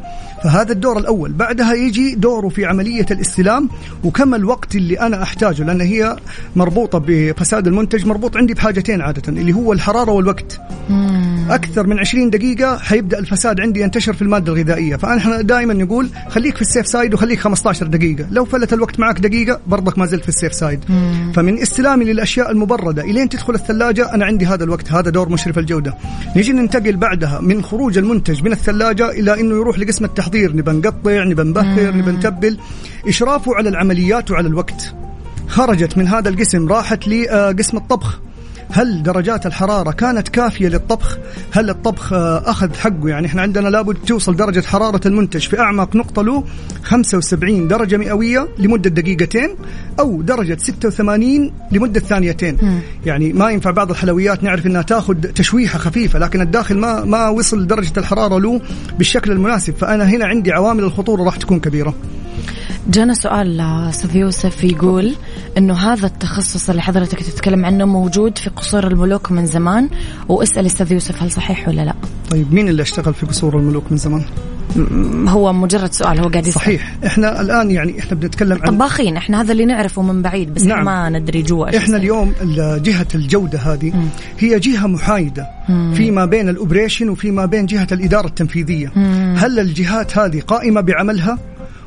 فهذا 0.45 0.73
الدور 0.73 0.99
الأول، 0.99 1.33
بعدها 1.33 1.75
يجي 1.75 2.14
دوره 2.14 2.49
في 2.49 2.64
عملية 2.64 3.07
الاستلام 3.11 3.69
وكم 4.05 4.35
الوقت 4.35 4.77
اللي 4.77 5.01
أنا 5.01 5.23
أحتاجه 5.23 5.64
لأن 5.64 5.81
هي 5.81 6.16
مربوطة 6.57 7.05
بفساد 7.07 7.66
المنتج 7.66 8.07
مربوط 8.07 8.37
عندي 8.37 8.55
بحاجتين 8.55 9.01
عادة 9.01 9.23
اللي 9.29 9.53
هو 9.53 9.73
الحرارة 9.73 10.11
والوقت. 10.11 10.61
أكثر 11.51 11.87
من 11.87 11.99
20 11.99 12.31
دقيقة 12.31 12.79
حيبدأ 12.79 13.19
الفساد 13.19 13.61
عندي 13.61 13.81
ينتشر 13.81 14.12
في 14.12 14.23
المادة 14.23 14.53
الغذائية، 14.53 14.97
فاحنا 14.97 15.40
دائما 15.40 15.75
نقول 15.75 16.09
خليك 16.29 16.57
في 16.57 16.62
ال 16.62 16.67
safe 16.67 16.87
side 16.87 17.14
وخليك 17.14 17.38
15 17.40 17.87
دقيقة، 17.87 18.27
لو 18.31 18.45
فلت 18.45 18.73
الوقت 18.73 19.01
معك 19.01 19.19
دقيقة 19.19 19.61
برضك 19.66 19.99
ما 19.99 20.07
زلت 20.07 20.19
في 20.22 20.28
ال 20.29 20.34
safe 20.34 20.55
side. 20.55 20.81
مم. 20.88 21.33
فمن 21.35 21.59
استلامي 21.59 22.04
للأشياء 22.04 22.50
المبردة 22.50 23.02
إلين 23.02 23.28
تدخل 23.28 23.54
الثلاجة 23.54 24.14
أنا 24.14 24.24
عندي 24.24 24.46
هذا 24.46 24.64
الوقت 24.64 24.92
هذا 24.92 25.11
دور 25.11 25.28
مشرف 25.28 25.59
الجودة. 25.59 25.94
نيجي 26.37 26.52
ننتقل 26.52 26.96
بعدها 26.96 27.40
من 27.40 27.62
خروج 27.62 27.98
المنتج 27.98 28.42
من 28.42 28.52
الثلاجة 28.52 29.11
إلى 29.11 29.40
إنه 29.40 29.54
يروح 29.54 29.78
لقسم 29.78 30.04
التحضير. 30.04 30.56
نبى 30.56 30.70
نقطع 30.70 31.24
نبى 31.24 31.42
نبخر 31.42 31.96
نبى 31.96 32.11
نتبل. 32.11 32.59
إشرافه 33.09 33.54
على 33.54 33.68
العمليات 33.68 34.30
وعلى 34.30 34.48
الوقت. 34.48 34.94
خرجت 35.48 35.98
من 35.98 36.09
هذا 36.09 36.28
القسم 36.28 36.68
راحت 36.68 37.09
لقسم 37.09 37.76
الطبخ. 37.76 38.20
هل 38.72 39.02
درجات 39.02 39.46
الحرارة 39.46 39.90
كانت 39.90 40.28
كافية 40.28 40.68
للطبخ؟ 40.68 41.18
هل 41.52 41.70
الطبخ 41.70 42.12
آه، 42.12 42.50
أخذ 42.50 42.74
حقه؟ 42.74 43.09
يعني 43.09 43.26
إحنا 43.26 43.42
عندنا 43.42 43.68
لابد 43.68 43.96
توصل 44.06 44.37
درجة 44.37 44.61
حرارة 44.61 45.00
المنتج 45.09 45.40
في 45.40 45.61
أعمق 45.61 45.96
نقطة 45.96 46.22
له 46.22 46.44
75 46.83 47.68
درجة 47.68 47.96
مئوية 47.96 48.48
لمدة 48.59 48.90
دقيقتين 48.90 49.56
أو 50.00 50.22
درجة 50.22 50.56
86 50.61 51.52
لمدة 51.72 52.00
ثانيتين. 52.00 52.54
م. 52.54 52.80
يعني 53.06 53.33
ما 53.33 53.50
ينفع 53.50 53.70
بعض 53.70 53.90
الحلويات 53.90 54.42
نعرف 54.44 54.66
أنها 54.66 54.83
تأخذ 54.83 55.14
تشويحة 55.14 55.78
خفيفة 55.78 56.18
لكن 56.18 56.40
الداخل 56.40 56.78
ما 56.78 57.04
ما 57.04 57.28
وصل 57.28 57.66
درجة 57.66 57.92
الحرارة 57.96 58.38
له 58.38 58.61
بالشكل 58.98 59.33
المناسب. 59.33 59.74
فأنا 59.74 60.04
هنا 60.04 60.26
عندي 60.26 60.52
عوامل 60.52 60.85
الخطورة 60.85 61.22
راح 61.22 61.37
تكون 61.37 61.61
كبيرة. 61.61 61.94
جانا 62.88 63.14
سؤال 63.14 63.61
أستاذ 63.61 64.16
يوسف 64.16 64.64
يقول 64.64 65.14
إنه 65.58 65.74
هذا 65.74 66.06
التخصص 66.06 66.70
اللي 66.70 66.82
حضرتك 66.82 67.22
تتكلم 67.22 67.64
عنه 67.64 67.84
موجود 67.84 68.38
في 68.38 68.50
قصور 68.50 68.86
الملوك 68.86 69.32
من 69.32 69.46
زمان 69.46 69.88
واسأل 70.28 70.66
أستاذ 70.66 70.92
يوسف 70.92 71.22
هل 71.22 71.30
صحيح 71.30 71.68
ولا 71.68 71.82
لا؟ 71.82 71.94
طيب 72.30 72.54
مين 72.54 72.68
اللي 72.68 72.82
اشتغل 72.82 73.14
في 73.14 73.26
قصور 73.26 73.58
الملوك 73.58 73.84
من 73.90 73.96
زمان؟ 73.96 74.22
هو 75.28 75.52
مجرد 75.52 75.92
سؤال 75.92 76.20
هو 76.20 76.28
قاعد 76.28 76.46
يسأل 76.46 76.60
صحيح 76.60 76.94
إحنا 77.06 77.40
الآن 77.40 77.70
يعني 77.70 77.98
إحنا 77.98 78.14
بنتكلم 78.14 78.58
عن 78.62 78.74
طباخين 78.74 79.16
إحنا 79.16 79.40
هذا 79.40 79.52
اللي 79.52 79.64
نعرفه 79.64 80.02
من 80.02 80.22
بعيد 80.22 80.54
بس 80.54 80.64
نعم. 80.64 80.84
ما 80.84 81.08
ندري 81.08 81.42
جوا 81.42 81.76
إحنا 81.76 81.96
اليوم 81.96 82.32
جهة 82.82 83.06
الجودة 83.14 83.58
هذه 83.58 83.90
مم. 83.96 84.08
هي 84.38 84.58
جهة 84.58 84.86
محايدة 84.86 85.46
مم. 85.68 85.94
فيما 85.94 86.24
بين 86.24 86.48
ال 86.48 86.55
operation 86.55 87.09
وفيما 87.08 87.46
بين 87.46 87.66
جهة 87.66 87.88
الإدارة 87.92 88.26
التنفيذية 88.26 88.92
مم. 88.96 89.34
هل 89.38 89.60
الجهات 89.60 90.18
هذه 90.18 90.40
قائمة 90.40 90.80
بعملها 90.80 91.38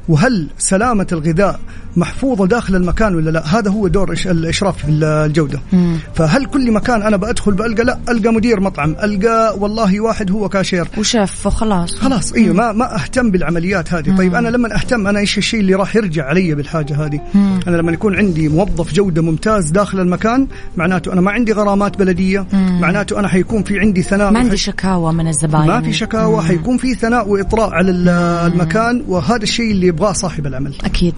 وهل 0.10 0.48
سلامة 0.58 1.08
الغذاء 1.12 1.60
محفوظة 1.96 2.48
داخل 2.48 2.76
المكان 2.76 3.16
ولا 3.16 3.30
لا؟ 3.30 3.60
هذا 3.60 3.72
هو 3.72 3.88
دور 3.88 4.12
الإشراف 4.26 4.78
في 4.78 4.92
الجودة. 4.92 5.62
مم. 5.74 5.98
فهل 6.16 6.46
كل 6.46 6.72
مكان 6.72 7.02
أنا 7.02 7.18
بدخل 7.18 7.52
بألقى؟ 7.52 7.84
لا 7.84 8.00
ألقى 8.10 8.34
مدير 8.34 8.60
مطعم 8.60 8.96
ألقى 9.04 9.56
والله 9.60 10.00
واحد 10.00 10.32
هو 10.32 10.50
كاشير. 10.50 10.88
وشيف 10.98 11.48
وخلاص. 11.48 11.96
خلاص 11.96 12.34
أيوه 12.34 12.54
ما 12.54 12.72
ما 12.72 12.96
أهتم 12.96 13.32
بالعمليات 13.32 13.94
هذه. 13.94 14.10
مم. 14.10 14.18
طيب 14.18 14.36
أنا 14.36 14.48
لما 14.48 14.76
أهتم 14.76 15.08
أنا 15.08 15.20
إيش 15.20 15.38
الشيء 15.38 15.60
اللي 15.60 15.76
راح 15.76 15.96
يرجع 15.96 16.26
علي 16.26 16.56
بالحاجة 16.56 17.06
هذه؟ 17.06 17.22
مم. 17.34 17.60
أنا 17.68 17.78
لما 17.78 17.92
يكون 17.92 18.16
عندي 18.16 18.50
موظف 18.50 18.94
جودة 18.94 19.22
ممتاز 19.22 19.70
داخل 19.70 20.00
المكان 20.00 20.48
معناته 20.78 21.14
أنا 21.14 21.22
ما 21.22 21.32
عندي 21.32 21.54
غرامات 21.54 21.98
بلدية 21.98 22.48
مم. 22.54 22.82
معناته 22.82 23.20
أنا 23.20 23.28
حيكون 23.28 23.64
في 23.64 23.80
عندي 23.80 24.02
ثناء 24.02 24.32
ما 24.32 24.40
عندي 24.40 24.58
شكاوى 24.58 25.14
من 25.14 25.28
الزباين. 25.28 25.68
ما 25.68 25.82
في 25.82 25.94
شكاوى 25.94 26.36
مم. 26.36 26.42
حيكون 26.42 26.78
في 26.78 26.94
ثناء 26.94 27.30
وإطراء 27.30 27.70
على 27.70 27.92
المكان 27.92 29.04
وهذا 29.08 29.44
الشيء 29.44 29.72
اللي 29.72 29.88
يبغاه 29.88 30.12
صاحب 30.12 30.48
العمل. 30.48 30.76
أكيد. 30.84 31.16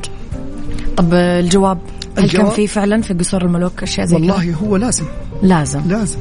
طب 0.98 1.14
الجواب 1.14 1.78
هل 2.18 2.24
الجواب؟ 2.24 2.46
كان 2.46 2.56
في 2.56 2.68
فعلا 2.68 3.02
في 3.02 3.14
قصور 3.14 3.42
الملوك 3.42 3.84
أشياء 3.84 4.06
زي 4.08 4.16
والله 4.16 4.44
كده؟ 4.46 4.54
هو 4.54 4.76
لازم. 4.78 5.06
لازم. 5.44 5.82
لازم. 5.88 6.18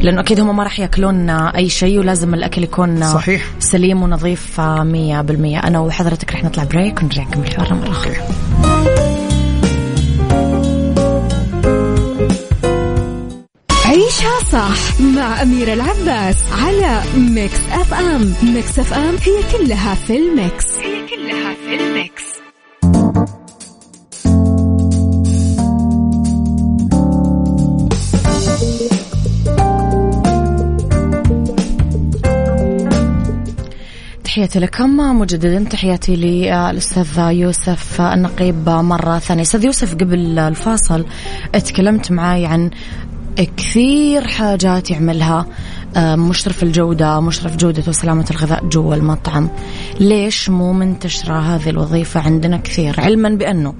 لأنه 0.00 0.20
أكيد 0.20 0.40
هم 0.40 0.56
ما 0.56 0.62
راح 0.62 0.80
يأكلون 0.80 1.30
أي 1.30 1.68
شيء 1.68 1.98
ولازم 1.98 2.34
الأكل 2.34 2.62
يكون 2.62 3.04
صحيح. 3.12 3.44
سليم 3.58 4.02
ونظيف 4.02 4.60
100% 4.60 4.60
أنا 5.64 5.80
وحضرتك 5.80 6.32
رح 6.32 6.44
نطلع 6.44 6.64
بريك 6.64 7.02
ونرجع 7.02 7.22
نكمل 7.22 7.54
حوارنا 7.54 7.80
مره 7.80 7.90
أخرى 7.90 8.16
عيشها 13.84 14.40
صح 14.52 15.00
مع 15.00 15.42
أميرة 15.42 15.72
العباس 15.72 16.36
على 16.52 17.02
Mix 17.16 17.60
FM 17.72 18.34
Mix 18.42 18.78
FM 18.78 19.14
هي 19.16 19.58
كلها 19.58 19.94
في 19.94 20.16
ال 20.16 20.26
mix. 20.26 20.66
تحياتي 34.30 34.58
لكم. 34.58 34.96
مجددا 34.96 35.64
تحياتي 35.64 36.16
للأستاذ 36.16 37.18
يوسف 37.18 38.00
النقيب 38.00 38.68
مرة 38.68 39.18
ثانية. 39.18 39.42
أستاذ 39.42 39.64
يوسف 39.64 39.94
قبل 39.94 40.38
الفاصل 40.38 41.06
تكلمت 41.52 42.12
معاي 42.12 42.46
عن 42.46 42.70
كثير 43.56 44.26
حاجات 44.26 44.90
يعملها 44.90 45.46
آه، 45.96 46.16
مشرف 46.16 46.62
الجودة 46.62 47.20
مشرف 47.20 47.56
جودة 47.56 47.82
وسلامة 47.88 48.26
الغذاء 48.30 48.68
جوا 48.68 48.94
المطعم. 48.94 49.50
ليش 50.00 50.50
مو 50.50 50.72
منتشرة 50.72 51.38
هذه 51.38 51.70
الوظيفة 51.70 52.20
عندنا 52.20 52.56
كثير؟ 52.56 53.00
علما 53.00 53.28
بأنه 53.28 53.74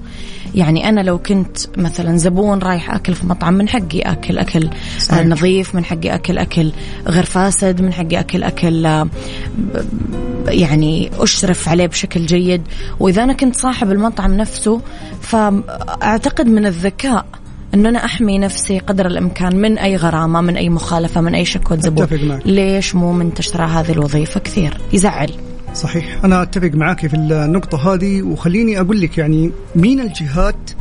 يعني 0.55 0.89
أنا 0.89 1.01
لو 1.01 1.17
كنت 1.17 1.57
مثلا 1.77 2.17
زبون 2.17 2.59
رايح 2.59 2.95
أكل 2.95 3.13
في 3.13 3.25
مطعم 3.25 3.53
من 3.53 3.69
حقي 3.69 3.99
أكل 3.99 4.37
أكل 4.37 4.69
صحيح. 4.99 5.25
نظيف 5.25 5.75
من 5.75 5.85
حقي 5.85 6.15
أكل 6.15 6.37
أكل 6.37 6.71
غير 7.07 7.25
فاسد 7.25 7.81
من 7.81 7.93
حقي 7.93 8.19
أكل 8.19 8.43
أكل 8.43 8.85
آه، 8.85 9.07
يعني 10.47 11.11
أشرف 11.19 11.69
عليه 11.69 11.87
بشكل 11.87 12.25
جيد. 12.25 12.61
وإذا 12.99 13.23
أنا 13.23 13.33
كنت 13.33 13.55
صاحب 13.55 13.91
المطعم 13.91 14.33
نفسه 14.33 14.81
فأعتقد 15.21 16.47
من 16.47 16.65
الذكاء 16.65 17.25
انه 17.73 17.89
أنا 17.89 18.05
أحمي 18.05 18.37
نفسي 18.37 18.79
قدر 18.79 19.07
الإمكان 19.07 19.55
من 19.55 19.77
أي 19.77 19.95
غرامة 19.95 20.41
من 20.41 20.57
أي 20.57 20.69
مخالفة 20.69 21.21
من 21.21 21.35
أي 21.35 21.45
شكوى 21.45 21.77
زبون. 21.77 22.07
ليش 22.45 22.95
مو 22.95 23.13
منتشرة 23.13 23.65
هذه 23.65 23.91
الوظيفة 23.91 24.39
كثير؟ 24.39 24.77
يزعل. 24.93 25.31
صحيح. 25.73 26.19
أنا 26.25 26.41
أتفق 26.41 26.71
معك 26.73 27.07
في 27.07 27.13
النقطة 27.13 27.93
هذه 27.93 28.21
وخليني 28.21 28.79
أقول 28.79 29.01
لك 29.01 29.17
يعني 29.17 29.51
مين 29.75 29.99
الجهات 29.99 30.71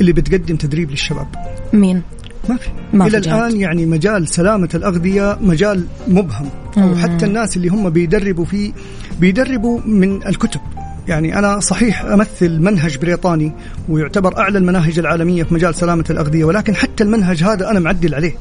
اللي 0.00 0.12
بتقدم 0.12 0.56
تدريب 0.56 0.90
للشباب؟ 0.90 1.26
مين؟ 1.72 2.02
ما 2.48 2.56
في. 2.56 2.68
ما 2.92 3.06
إلى 3.06 3.18
الآن 3.18 3.56
يعني 3.56 3.86
مجال 3.86 4.28
سلامة 4.28 4.68
الأغذية 4.74 5.38
مجال 5.40 5.86
مبهم 6.08 6.48
أو 6.78 6.96
حتى 6.96 7.26
الناس 7.26 7.56
اللي 7.56 7.68
هم 7.68 7.90
بيدربوا 7.90 8.44
فيه 8.44 8.72
بيدربوا 9.20 9.80
من 9.80 10.26
الكتب. 10.26 10.60
يعني 11.08 11.38
أنا 11.38 11.60
صحيح 11.60 12.04
أمثل 12.04 12.60
منهج 12.62 12.98
بريطاني 12.98 13.52
ويعتبر 13.88 14.38
أعلى 14.38 14.58
المناهج 14.58 14.98
العالمية 14.98 15.42
في 15.42 15.54
مجال 15.54 15.74
سلامة 15.74 16.04
الأغذية 16.10 16.44
ولكن 16.44 16.74
حتى 16.74 17.04
المنهج 17.04 17.44
هذا 17.44 17.70
أنا 17.70 17.80
معدل 17.80 18.14
عليه. 18.14 18.34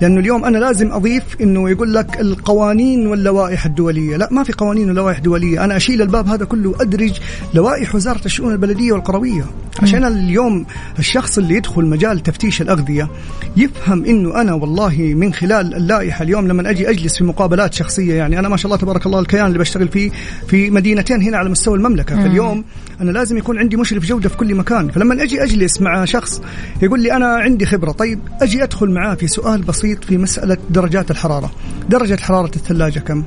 لأنه 0.00 0.20
اليوم 0.20 0.44
أنا 0.44 0.58
لازم 0.58 0.92
أضيف 0.92 1.22
إنه 1.40 1.70
يقول 1.70 1.94
لك 1.94 2.20
القوانين 2.20 3.06
واللوائح 3.06 3.66
الدولية، 3.66 4.16
لا 4.16 4.28
ما 4.30 4.42
في 4.42 4.52
قوانين 4.52 4.90
ولوائح 4.90 5.18
دولية، 5.18 5.64
أنا 5.64 5.76
أشيل 5.76 6.02
الباب 6.02 6.28
هذا 6.28 6.44
كله 6.44 6.74
ادرج 6.80 7.12
لوائح 7.54 7.94
وزارة 7.94 8.24
الشؤون 8.26 8.52
البلدية 8.52 8.92
والقرويه، 8.92 9.44
عشان 9.82 10.04
اليوم 10.04 10.66
الشخص 10.98 11.38
اللي 11.38 11.54
يدخل 11.54 11.84
مجال 11.86 12.22
تفتيش 12.22 12.62
الأغذية 12.62 13.08
يفهم 13.56 14.04
إنه 14.04 14.40
أنا 14.40 14.52
والله 14.52 15.14
من 15.16 15.32
خلال 15.32 15.74
اللائحة 15.74 16.22
اليوم 16.22 16.48
لما 16.48 16.70
أجي 16.70 16.90
أجلس 16.90 17.18
في 17.18 17.24
مقابلات 17.24 17.74
شخصية 17.74 18.14
يعني 18.14 18.38
أنا 18.38 18.48
ما 18.48 18.56
شاء 18.56 18.66
الله 18.66 18.76
تبارك 18.76 19.06
الله 19.06 19.20
الكيان 19.20 19.46
اللي 19.46 19.58
بشتغل 19.58 19.88
فيه 19.88 20.10
في 20.48 20.70
مدينتين 20.70 21.22
هنا 21.22 21.36
على 21.36 21.48
مستوى 21.48 21.76
المملكة، 21.76 22.16
فاليوم 22.16 22.64
أنا 23.00 23.10
لازم 23.10 23.38
يكون 23.38 23.58
عندي 23.58 23.76
مشرف 23.76 24.04
جودة 24.04 24.28
في 24.28 24.36
كل 24.36 24.54
مكان، 24.54 24.88
فلما 24.88 25.22
أجي 25.22 25.42
أجلس 25.42 25.80
مع 25.80 26.04
شخص 26.04 26.42
يقول 26.82 27.00
لي 27.02 27.12
أنا 27.12 27.26
عندي 27.26 27.66
خبرة، 27.66 27.92
طيب 27.92 28.18
أجي 28.42 28.62
أدخل 28.62 28.90
معاه 28.90 29.14
في 29.14 29.26
سؤال 29.26 29.62
بسيط. 29.62 29.83
بسيط 29.84 30.04
في 30.04 30.18
مسألة 30.18 30.56
درجات 30.70 31.10
الحرارة. 31.10 31.50
درجة 31.88 32.16
حرارة 32.20 32.50
الثلاجة 32.56 32.98
كم؟ 32.98 33.24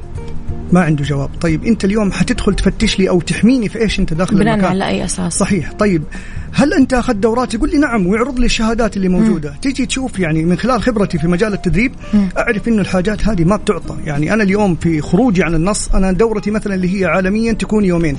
ما 0.72 0.82
عنده 0.82 1.04
جواب. 1.04 1.30
طيب 1.42 1.66
أنت 1.66 1.86
اليوم 1.86 2.12
حتدخل 2.12 2.56
تفتش 2.56 3.00
لي 3.00 3.10
أو 3.10 3.22
تحميني 3.22 3.70
في 3.70 3.82
إيش 3.82 4.00
أنت 4.00 4.14
داخل 4.14 4.36
بناء 4.36 4.54
المكان؟ 4.54 4.72
على 4.72 4.88
أي 4.88 5.06
أساس؟ 5.06 5.34
صحيح. 5.34 5.72
طيب 5.72 6.04
هل 6.52 6.74
أنت 6.74 6.94
أخذت 6.94 7.16
دورات؟ 7.16 7.54
يقول 7.54 7.70
لي 7.70 7.78
نعم 7.78 8.08
ويعرض 8.08 8.40
لي 8.40 8.46
الشهادات 8.46 8.98
اللي 8.98 9.10
موجودة. 9.10 9.50
مم. 9.50 9.56
تيجي 9.62 9.86
تشوف 9.86 10.20
يعني 10.20 10.46
من 10.46 10.58
خلال 10.58 10.82
خبرتي 10.82 11.18
في 11.18 11.28
مجال 11.28 11.54
التدريب 11.54 11.92
مم. 12.14 12.30
أعرف 12.38 12.68
إنه 12.68 12.82
الحاجات 12.82 13.28
هذه 13.28 13.44
ما 13.44 13.56
بتعطى. 13.56 13.98
يعني 14.06 14.34
أنا 14.34 14.44
اليوم 14.44 14.76
في 14.76 15.02
خروجي 15.02 15.44
عن 15.44 15.56
النص 15.56 15.90
أنا 15.90 16.12
دورتي 16.12 16.52
مثلا 16.52 16.76
اللي 16.76 17.02
هي 17.02 17.06
عالميا 17.06 17.54
تكون 17.54 17.86
يومين. 17.86 18.18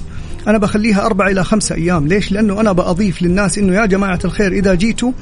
أنا 0.48 0.59
بخليها 0.59 1.07
أربع 1.07 1.29
إلى 1.29 1.44
خمسة 1.44 1.74
أيام. 1.74 2.07
ليش؟ 2.07 2.33
لأنه 2.33 2.61
أنا 2.61 2.72
بضيف 2.72 3.22
للناس 3.22 3.59
إنه 3.59 3.74
يا 3.74 3.87
جماعة 3.87 4.18
الخير 4.24 4.53
إذا 4.53 4.74
جيتوا 4.74 5.12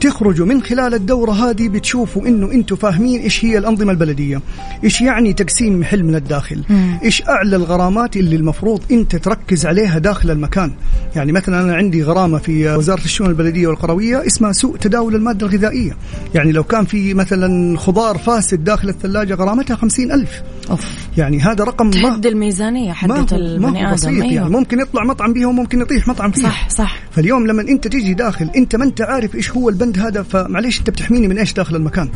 تخرجوا 0.00 0.46
من 0.46 0.62
خلال 0.62 0.94
الدورة 0.94 1.32
هذه 1.32 1.68
بتشوفوا 1.68 2.26
إنه 2.26 2.52
أنتم 2.52 2.76
فاهمين 2.76 3.20
إيش 3.20 3.44
هي 3.44 3.58
الأنظمة 3.58 3.92
البلدية، 3.92 4.40
إيش 4.84 5.00
يعني 5.00 5.32
تقسيم 5.32 5.80
محل 5.80 6.04
من 6.04 6.14
الداخل،. 6.14 6.62
إيش 7.04 7.28
أعلى 7.28 7.56
الغرامات 7.56 8.16
اللي 8.16 8.36
المفروض 8.36 8.82
أنت 8.90 9.16
تركز 9.16 9.66
عليها 9.66 9.98
داخل 9.98 10.30
المكان، 10.30 10.72
يعني 11.16 11.32
مثلا 11.32 11.60
أنا 11.60 11.74
عندي 11.74 12.02
غرامة 12.02 12.38
في 12.38 12.76
وزارة 12.76 13.04
الشؤون 13.04 13.30
البلدية 13.30 13.66
والقروية 13.66 14.26
اسمها 14.26 14.52
سوء 14.52 14.76
تداول 14.76 15.14
المادة 15.14 15.46
الغذائية، 15.46 15.96
يعني 16.34 16.52
لو 16.52 16.64
كان 16.64 16.84
في 16.84 17.14
مثلا 17.14 17.78
خضار 17.78 18.18
فاسد 18.18 18.64
داخل 18.64 18.88
الثلاجة 18.88 19.34
غرامتها 19.34 19.76
خمسين 19.76 20.12
ألف. 20.12 20.42
أوف. 20.70 21.08
يعني 21.16 21.40
هذا 21.40 21.64
رقم 21.64 21.90
الميزانية 22.26 22.88
ما 22.88 22.94
حقت 22.94 23.32
البني 23.32 23.92
بسيط 23.92 24.08
آدم. 24.08 24.18
يعني 24.18 24.30
أيوه. 24.30 24.48
ممكن 24.48 24.80
يطلع 24.80 25.04
مطعم 25.04 25.32
بيها 25.32 25.46
وممكن 25.46 25.80
يطيح 25.80 26.08
مطعم 26.08 26.30
فيها. 26.30 26.50
صح 26.50 26.68
صح. 26.68 26.98
فاليوم 27.10 27.46
لما 27.46 27.62
أنت 27.62 27.88
تيجي 27.88 28.14
داخل 28.14 28.50
أنت 28.56 28.76
ما 28.76 28.84
أنت 28.84 29.00
عارف 29.00 29.34
إيش 29.34 29.50
هو 29.50 29.68
البند 29.88 29.98
هذا 29.98 30.22
فمعليش 30.22 30.78
أنت 30.78 30.90
بتحميني 30.90 31.28
من 31.28 31.38
إيش 31.38 31.52
داخل 31.52 31.76
المكان. 31.76 32.08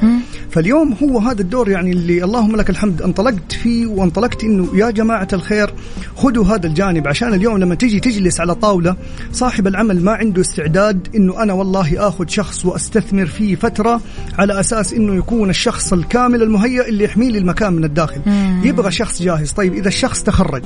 فاليوم 0.51 0.95
هو 1.03 1.19
هذا 1.19 1.41
الدور 1.41 1.71
يعني 1.71 1.93
اللي 1.93 2.25
اللهم 2.25 2.57
لك 2.57 2.71
الحمد 2.71 3.03
انطلقت 3.03 3.53
فيه 3.53 3.87
وانطلقت 3.87 4.45
إنه 4.45 4.69
يا 4.75 4.91
جماعة 4.91 5.29
الخير 5.33 5.75
خذوا 6.17 6.45
هذا 6.45 6.67
الجانب. 6.67 7.09
عشان 7.09 7.35
اليوم 7.35 7.59
لما 7.59 7.75
تيجي 7.75 8.01
تجلس 8.01 8.41
على 8.41 8.55
طاولة 8.55 8.97
صاحب 9.33 9.67
العمل 9.67 10.05
ما 10.05 10.13
عنده 10.13 10.41
استعداد 10.41 11.09
إنه 11.15 11.43
أنا 11.43 11.53
والله 11.53 12.09
آخذ 12.09 12.29
شخص 12.29 12.65
وأستثمر 12.65 13.27
فيه 13.27 13.55
فترة 13.55 14.01
على 14.39 14.61
أساس 14.61 14.93
إنه 14.93 15.15
يكون 15.15 15.51
الشخص 15.51 15.93
الكامل 15.93 16.43
المهيئ 16.43 16.89
اللي 16.89 17.05
يحمي 17.05 17.31
لي 17.31 17.39
المكان 17.39 17.73
من 17.73 17.85
الداخل. 17.85 18.21
يبغى 18.65 18.91
شخص 18.91 19.23
جاهز. 19.23 19.53
طيب 19.53 19.75
إذا 19.75 19.89
الشخص 19.89 20.23
تخرج 20.23 20.63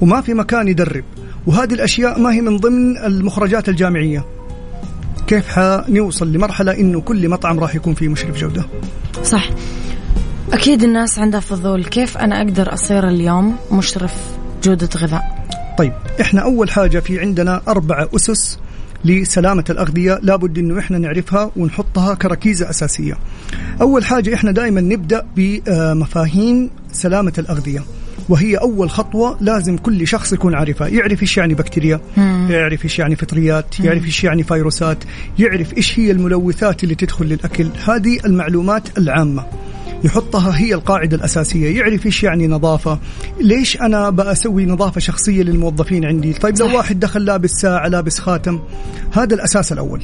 وما 0.00 0.20
في 0.20 0.34
مكان 0.34 0.68
يدرب 0.68 1.04
وهذه 1.46 1.74
الأشياء 1.74 2.20
ما 2.20 2.32
هي 2.32 2.40
من 2.40 2.56
ضمن 2.56 2.96
المخرجات 2.96 3.68
الجامعية. 3.68 4.37
كيف 5.28 5.48
حنوصل 5.48 6.32
لمرحلة 6.32 6.72
انه 6.72 7.00
كل 7.00 7.28
مطعم 7.28 7.60
راح 7.60 7.74
يكون 7.74 7.94
فيه 7.94 8.08
مشرف 8.08 8.38
جودة؟ 8.38 8.66
صح. 9.22 9.50
أكيد 10.52 10.82
الناس 10.82 11.18
عندها 11.18 11.40
فضول 11.40 11.84
كيف 11.84 12.18
أنا 12.18 12.38
أقدر 12.38 12.74
أصير 12.74 13.08
اليوم 13.08 13.56
مشرف 13.72 14.14
جودة 14.64 14.88
غذاء. 14.96 15.46
طيب 15.78 15.92
إحنا 16.20 16.42
أول 16.42 16.70
حاجة 16.70 16.98
في 16.98 17.20
عندنا 17.20 17.62
أربع 17.68 18.06
أسس 18.16 18.58
لسلامة 19.04 19.64
الأغذية 19.70 20.18
لابد 20.22 20.58
أنه 20.58 20.78
إحنا 20.78 20.98
نعرفها 20.98 21.50
ونحطها 21.56 22.14
كركيزة 22.14 22.70
أساسية. 22.70 23.14
أول 23.80 24.04
حاجة 24.04 24.34
إحنا 24.34 24.52
دائما 24.52 24.80
نبدأ 24.80 25.26
بمفاهيم 25.36 26.70
سلامة 26.92 27.32
الأغذية. 27.38 27.82
وهي 28.28 28.56
أول 28.56 28.90
خطوة 28.90 29.36
لازم 29.40 29.76
كل 29.76 30.06
شخص 30.06 30.32
يكون 30.32 30.54
عارفها. 30.54 30.88
يعرف 30.88 31.22
إيش 31.22 31.36
يعني 31.36 31.54
بكتيريا 31.54 32.00
يعرف 32.50 32.84
إيش 32.84 32.98
يعني 32.98 33.16
فطريات 33.16 33.80
يعرف 33.80 34.04
إيش 34.04 34.24
يعني 34.24 34.42
فيروسات 34.42 34.98
يعرف 35.38 35.76
إيش 35.76 36.00
هي 36.00 36.10
الملوثات 36.10 36.84
اللي 36.84 36.94
تدخل 36.94 37.24
للأكل. 37.24 37.68
هذه 37.86 38.18
المعلومات 38.24 38.98
العامة. 38.98 39.44
يحطها 40.04 40.58
هي 40.58 40.74
القاعدة 40.74 41.16
الأساسية. 41.16 41.76
يعرف 41.78 42.06
إيش 42.06 42.22
يعني 42.22 42.46
نظافة. 42.46 42.98
ليش 43.40 43.80
أنا 43.80 44.10
بأسوي 44.10 44.66
نظافة 44.66 45.00
شخصية 45.00 45.42
للموظفين 45.42 46.04
عندي؟ 46.04 46.32
طيب 46.32 46.58
لو 46.58 46.76
واحد 46.76 47.00
دخل 47.00 47.24
لابس 47.24 47.50
ساعة 47.50 47.88
لابس 47.88 48.18
خاتم 48.18 48.60
هذا 49.12 49.34
الأساس 49.34 49.72
الأول. 49.72 50.02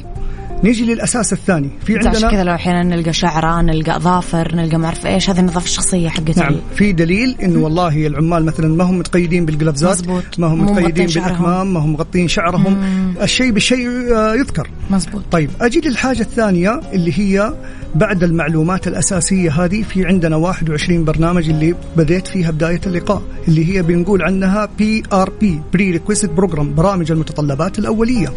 نيجي 0.63 0.85
للأساس 0.85 1.33
الثاني. 1.33 1.69
في 1.85 1.93
عندنا 1.93 2.09
عندنا 2.09 2.31
كذا 2.31 2.43
لو 2.43 2.53
أحيانا 2.53 2.83
نلقى 2.83 3.13
شعره 3.13 3.61
نلقى 3.61 3.95
اظافر 3.95 4.55
نلقى 4.55 4.77
ما 4.77 4.85
أعرف 4.85 5.05
إيش 5.05 5.29
هذه 5.29 5.39
النظافه 5.39 5.65
الشخصيه 5.65 6.09
حقت 6.09 6.37
نعم 6.37 6.55
في 6.75 6.91
دليل 6.91 7.35
انه 7.43 7.59
والله 7.59 8.07
العمال 8.07 8.45
مثلا 8.45 8.67
ما 8.67 8.83
هم 8.83 8.99
متقيدين 8.99 9.45
بالقلفزات 9.45 9.91
مزبوط. 9.91 10.39
ما 10.39 10.47
هم 10.47 10.65
متقيدين. 10.65 11.05
بالأكمام 11.05 11.73
ما 11.73 11.79
هم 11.79 11.93
مغطين 11.93 12.27
شعرهم. 12.27 12.77
الشيء 13.21 13.51
بالشيء 13.51 13.87
آه، 14.15 14.35
يذكر. 14.35 14.69
مزبوط. 14.89 15.21
طيب 15.31 15.49
أجي 15.61 15.81
للحاجة 15.81 16.21
الثانية 16.21 16.81
اللي 16.93 17.19
هي 17.19 17.53
بعد 17.95 18.23
المعلومات 18.23 18.87
الأساسية 18.87 19.51
هذه. 19.51 19.83
في 19.83 20.05
عندنا 20.05 20.35
21 20.35 21.05
برنامج 21.05 21.49
اللي 21.49 21.75
بديت 21.97 22.27
فيها 22.27 22.51
بداية 22.51 22.81
اللقاء 22.87 23.21
اللي 23.47 23.75
هي 23.75 23.81
بنقول 23.81 24.21
عنها 24.21 24.69
PRP 24.77 25.61
prerequisite 25.73 26.29
program 26.29 26.75
برامج 26.75 27.11
المتطلبات 27.11 27.79
الأولية. 27.79 28.33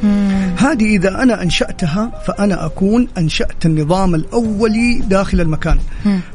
هذه 0.56 0.96
إذا 0.96 1.22
أنا 1.22 1.42
أنشأتها 1.42 2.17
فأنا 2.26 2.66
أكون 2.66 3.08
أنشأت 3.18 3.66
النظام 3.66 4.14
الاولي 4.14 5.02
داخل 5.08 5.40
المكان. 5.40 5.78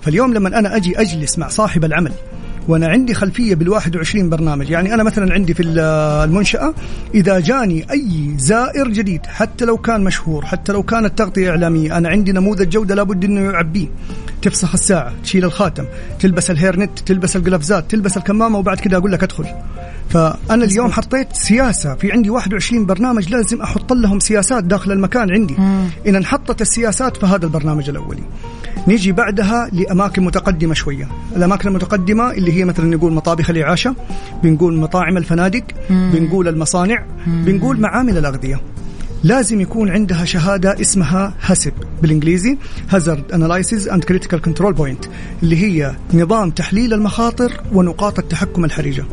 فاليوم 0.01 0.33
لما 0.33 0.59
أنا 0.59 0.75
أجي 0.75 1.01
أجلس 1.01 1.37
مع 1.39 1.47
صاحب 1.47 1.85
العمل 1.85 2.11
وأنا 2.67 2.87
عندي 2.87 3.13
خلفية 3.13 3.55
بال 3.55 3.69
21 3.69 4.29
برنامج 4.29 4.69
يعني 4.69 4.93
أنا 4.93 5.03
مثلا 5.03 5.33
عندي 5.33 5.53
في 5.53 5.63
ال- 5.63 5.79
المنشأة 6.29 6.73
إذا 7.15 7.39
جاني 7.39 7.85
أي 7.91 8.33
زائر 8.37 8.87
جديد 8.87 9.25
حتى 9.25 9.65
لو 9.65 9.77
كان 9.77 10.03
مشهور 10.03 10.45
حتى 10.45 10.71
لو 10.71 10.83
كانت 10.83 11.17
تغطيه 11.17 11.49
إعلامية 11.49 11.97
أنا 11.97 12.09
عندي 12.09 12.31
نموذج 12.31 12.69
جودة 12.69 12.95
لابد 12.95 13.23
إنه 13.25 13.51
يعبيه. 13.51 13.87
تفسخ 14.41 14.73
الساعة 14.73 15.13
تشيل 15.23 15.45
الخاتم 15.45 15.85
تلبس 16.19 16.51
الهيرنت 16.51 16.99
تلبس 16.99 17.35
القلفزات 17.35 17.91
تلبس 17.91 18.17
الكمامة 18.17 18.57
وبعد 18.59 18.79
كده 18.79 18.97
أقول 18.97 19.11
لك 19.11 19.23
أدخل. 19.23 19.45
فأنا 20.09 20.65
اليوم 20.65 20.91
حطيت 20.91 21.33
سياسة. 21.33 21.95
في 21.95 22.11
عندي 22.11 22.29
21 22.29 22.85
برنامج 22.85 23.29
لازم 23.29 23.61
أحط 23.61 23.93
لهم 23.93 24.19
سياسات 24.19 24.63
داخل 24.63 24.91
المكان 24.91 25.31
عندي. 25.31 25.55
ان 26.07 26.15
انحطت 26.15 26.61
السياسات 26.61 27.17
فهذا 27.17 27.45
البرنامج 27.45 27.89
الأولي. 27.89 28.23
نيجي 28.87 29.11
بعدها 29.11 29.69
لأماكن 29.71 30.23
متقدمة 30.23 30.73
شوية. 30.73 31.07
الأماكن 31.35 31.67
المتقدمة 31.67 32.31
اللي 32.31 32.53
هي 32.53 32.65
مثلا 32.65 32.85
نقول 32.85 33.13
مطابخ 33.13 33.49
الإعاشة 33.49 33.95
بنقول 34.43 34.77
مطاعم 34.77 35.17
الفنادق 35.17 35.63
بنقول 35.89 36.47
المصانع 36.47 37.05
بنقول 37.27 37.79
معامل 37.79 38.17
الأغذية. 38.17 38.61
لازم 39.23 39.61
يكون 39.61 39.89
عندها 39.89 40.25
شهادة 40.25 40.81
اسمها 40.81 41.33
هاسب 41.45 41.73
بالإنجليزي 42.01 42.57
hazard 42.89 43.31
analysis 43.31 43.87
and 43.87 44.03
critical 44.03 44.41
control 44.41 44.73
point 44.73 45.05
اللي 45.43 45.55
هي 45.57 45.95
نظام 46.13 46.49
تحليل 46.51 46.93
المخاطر 46.93 47.61
ونقاط 47.73 48.19
التحكم 48.19 48.65
الحرجة. 48.65 49.03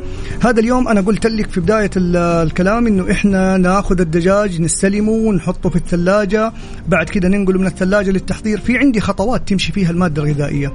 هذا 0.42 0.60
اليوم 0.60 0.88
أنا 0.88 1.00
قلت 1.00 1.26
لك 1.26 1.50
في 1.50 1.60
بداية 1.60 1.90
ال- 1.96 2.16
الكلام 2.16 2.86
إنه 2.86 3.10
إحنا 3.10 3.56
ناخذ 3.56 4.00
الدجاج 4.00 4.60
نستلمه 4.60 5.12
ونحطه 5.12 5.70
في 5.70 5.76
الثلاجة. 5.76 6.52
بعد 6.88 7.06
كده 7.08 7.28
ننقله 7.28 7.58
من 7.60 7.66
الثلاجة 7.66 8.10
للتحضير. 8.10 8.60
في 8.60 8.78
عندي 8.78 9.00
خطوات 9.00 9.48
تمشي 9.48 9.72
فيها 9.72 9.90
المادة 9.90 10.22
الغذائية. 10.22 10.72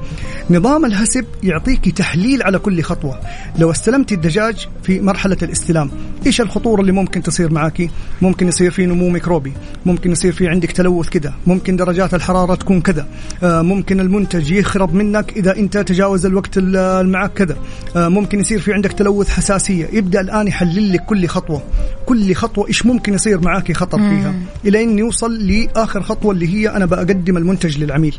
نظام 0.49 0.85
ال 0.85 0.92
HACCP 0.92 1.25
يعطيك 1.43 1.89
تحليل 1.97 2.43
على 2.43 2.59
كل 2.59 2.81
خطوة. 2.81 3.19
لو 3.59 3.71
استلمت 3.71 4.11
الدجاج 4.11 4.67
في 4.83 4.99
مرحلة 5.01 5.37
الاستلام 5.43 5.91
إيش 6.25 6.41
الخطورة 6.41 6.81
اللي 6.81 6.91
ممكن 6.91 7.23
تصير 7.23 7.53
معك 7.53 7.89
ممكن 8.21 8.47
يصير 8.47 8.71
في 8.71 8.85
نمو 8.85 9.09
ميكروبي. 9.25 9.53
ممكن 9.85 10.11
يصير 10.11 10.31
في 10.31 10.47
عندك 10.47 10.71
تلوث 10.71 11.09
كذا. 11.09 11.33
ممكن 11.47 11.75
درجات 11.75 12.13
الحرارة 12.13 12.55
تكون 12.55 12.81
كذا. 12.81 13.07
آه، 13.43 13.61
ممكن 13.61 13.99
المنتج 13.99 14.51
يخرب 14.51 14.93
منك 14.93 15.37
إذا 15.37 15.55
أنت 15.57 15.77
تجاوز 15.77 16.25
الوقت 16.25 16.57
ال- 16.57 16.75
المعاك 16.75 17.33
كذا. 17.33 17.57
آه، 17.95 18.07
ممكن 18.07 18.39
يصير 18.39 18.59
في 18.59 18.73
عندك 18.73 18.91
تلوث 18.91 19.29
حساسية. 19.29 19.87
يبدا 19.93 20.21
الآن 20.21 20.47
يحلل 20.47 20.93
لك 20.93 21.05
كل 21.05 21.27
خطوة. 21.27 21.61
كل 22.05 22.33
خطوة 22.35 22.67
إيش 22.67 22.85
ممكن 22.85 23.13
يصير 23.13 23.41
معاك 23.41 23.71
خطر 23.71 23.97
فيها؟ 23.97 24.33
إلى 24.65 24.83
أن 24.83 24.99
يوصل 24.99 25.47
لآخر 25.47 26.01
خطوة 26.03 26.31
اللي 26.31 26.47
هي 26.47 26.69
أنا 26.69 26.85
بقدم 26.85 27.37
المنتج 27.37 27.77
للعميل. 27.77 28.15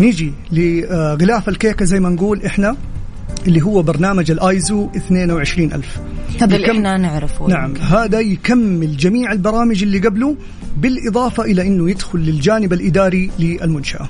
نيجي 0.00 0.32
لغلاف 0.52 1.48
الكيكة 1.48 1.84
زي 1.84 2.00
ما 2.00 2.08
نقول 2.08 2.42
إحنا. 2.46 2.76
اللي 3.46 3.62
هو 3.62 3.82
برنامج 3.82 4.30
الآيزو 4.30 4.88
22000 4.96 5.84
هذا 6.40 6.56
اللي 6.56 6.70
إحنا 6.70 6.96
نعرفه 6.96 7.46
نعم 7.46 7.76
هذا 7.76 8.20
يكمل 8.20 8.96
جميع 8.96 9.32
البرامج 9.32 9.82
اللي 9.82 9.98
قبله 9.98 10.36
بالإضافة 10.76 11.42
إلى 11.42 11.62
أنه 11.66 11.90
يدخل 11.90 12.18
للجانب 12.18 12.72
الإداري 12.72 13.30
للمنشأة. 13.38 14.08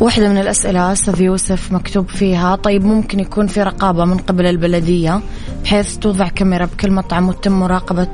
واحدة 0.00 0.28
من 0.28 0.38
الأسئلة 0.38 0.92
أستاذ 0.92 1.20
يوسف 1.20 1.72
مكتوب 1.72 2.08
فيها. 2.08 2.56
طيب 2.56 2.84
ممكن 2.84 3.20
يكون 3.20 3.46
في 3.46 3.62
رقابة 3.62 4.04
من 4.04 4.18
قبل 4.18 4.46
البلدية 4.46 5.20
بحيث 5.64 5.96
توضع 5.96 6.28
كاميرا 6.28 6.64
بكل 6.64 6.90
مطعم 6.90 7.28
وتتم 7.28 7.52
مراقبة 7.60 8.08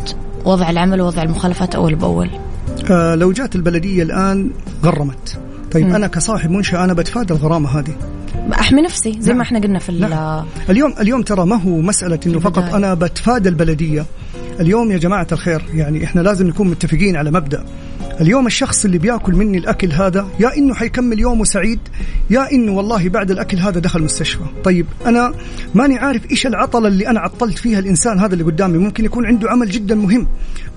وضع 0.44 0.70
العمل 0.70 1.00
ووضع 1.00 1.22
المخالفات 1.22 1.74
أول 1.74 1.94
بأول؟ 1.94 2.30
آه 2.90 3.14
لو 3.14 3.32
جات 3.32 3.56
البلدية 3.56 4.02
الآن 4.02 4.50
غرمت. 4.84 5.38
طيب 5.72 5.94
أنا 5.94 6.06
كصاحب 6.06 6.50
منشأة 6.50 6.84
أنا 6.84 6.92
بتفادى 6.92 7.34
الغرامة 7.34 7.78
هذه 7.78 7.96
أحمي 8.60 8.82
نفسي 8.82 9.16
زي 9.20 9.28
نعم. 9.28 9.36
ما 9.36 9.42
إحنا 9.42 9.58
قلنا 9.58 9.78
في 9.78 9.88
ال- 9.88 10.00
نعم. 10.00 10.44
اليوم 10.70 10.94
اليوم 11.00 11.22
ترى 11.22 11.46
ما 11.46 11.56
هو 11.56 11.80
مسألة 11.80 12.20
إنه 12.26 12.38
فقط. 12.40 12.74
أنا 12.74 12.94
بتفادى 12.94 13.48
البلدية 13.48 14.04
اليوم 14.60 14.90
يا 14.90 14.98
جماعة 14.98 15.26
الخير 15.32 15.62
يعني 15.74 16.04
إحنا 16.04 16.20
لازم 16.20 16.46
نكون 16.46 16.68
متفقين 16.68 17.16
على 17.16 17.30
مبدأ 17.30 17.64
اليوم 18.20 18.46
الشخص 18.46 18.84
اللي 18.84 18.98
بيأكل 18.98 19.32
مني 19.34 19.58
الأكل 19.58 19.92
هذا 19.92 20.26
يا 20.40 20.56
إنه 20.56 20.74
حيكمل 20.74 21.18
يومه 21.20 21.44
سعيد 21.44 21.78
يا 22.30 22.52
إنه 22.52 22.72
والله 22.72 23.08
بعد 23.08 23.30
الأكل 23.30 23.58
هذا 23.58 23.80
دخل 23.80 24.02
مستشفى 24.02 24.44
طيب 24.64 24.86
أنا 25.06 25.32
ماني 25.74 25.98
عارف 25.98 26.30
إيش 26.30 26.46
العطلة 26.46 26.88
اللي 26.88 27.08
أنا 27.08 27.20
عطلت 27.20 27.58
فيها 27.58 27.78
الإنسان 27.78 28.18
هذا 28.20 28.32
اللي 28.32 28.44
قدامي 28.44 28.78
ممكن 28.78 29.04
يكون 29.04 29.26
عنده 29.26 29.50
عمل 29.50 29.70
جدا 29.70 29.94
مهم 29.94 30.26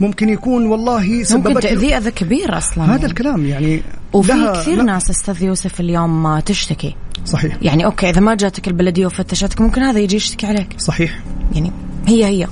ممكن 0.01 0.29
يكون 0.29 0.65
والله 0.65 1.01
ممكن 1.01 1.23
سببت 1.23 1.47
له- 1.47 1.59
تأذية 1.59 1.97
أذى 1.97 2.11
كبير 2.11 2.57
أصلا 2.57 2.83
هذا 2.85 2.91
يعني. 2.91 3.05
الكلام 3.05 3.45
يعني 3.45 3.81
وفي 4.13 4.51
كثير 4.55 4.77
لا، 4.77 4.83
ناس 4.83 5.09
أستاذ 5.09 5.43
يوسف 5.43 5.79
اليوم 5.79 6.25
آه، 6.25 6.39
تشتكي. 6.39 6.95
صحيح. 7.25 7.57
يعني 7.61 7.85
okay 7.85 8.09
إذا 8.09 8.19
ما 8.21 8.35
جاتك 8.35 8.67
البلدية 8.67 9.05
وفتشتك 9.05 9.61
ممكن 9.61 9.81
هذا 9.81 9.99
يجي 9.99 10.15
يشتكي 10.15 10.45
عليك. 10.47 10.75
صحيح. 10.77 11.19
يعني 11.55 11.71
هي 12.07 12.25
هي. 12.25 12.47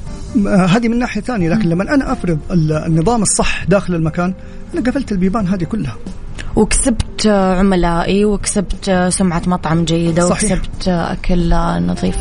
آه، 0.47 0.65
هذه 0.65 0.88
من 0.88 1.00
ناحية 1.00 1.21
ثانية 1.21 1.50
لكن 1.50 1.69
لما 1.69 1.93
أنا 1.93 2.12
أفرض 2.12 2.39
ال- 2.52 2.71
النظام 2.71 3.21
الصح 3.21 3.63
داخل 3.63 3.95
المكان 3.95 4.34
أنا 4.74 4.82
قفلت 4.91 5.12
البيبان 5.12 5.47
هذه 5.47 5.63
كلها. 5.63 5.95
وكسبت 6.56 7.26
آه، 7.26 7.60
عملائي 7.60 8.26
وكسبت 8.26 9.06
سمعة 9.10 9.41
مطعم 9.47 9.84
جيدة 9.86 10.30
صحيح. 10.30 10.52
وكسبت 10.52 10.88
أكل 10.88 11.50
نظيف. 11.88 12.15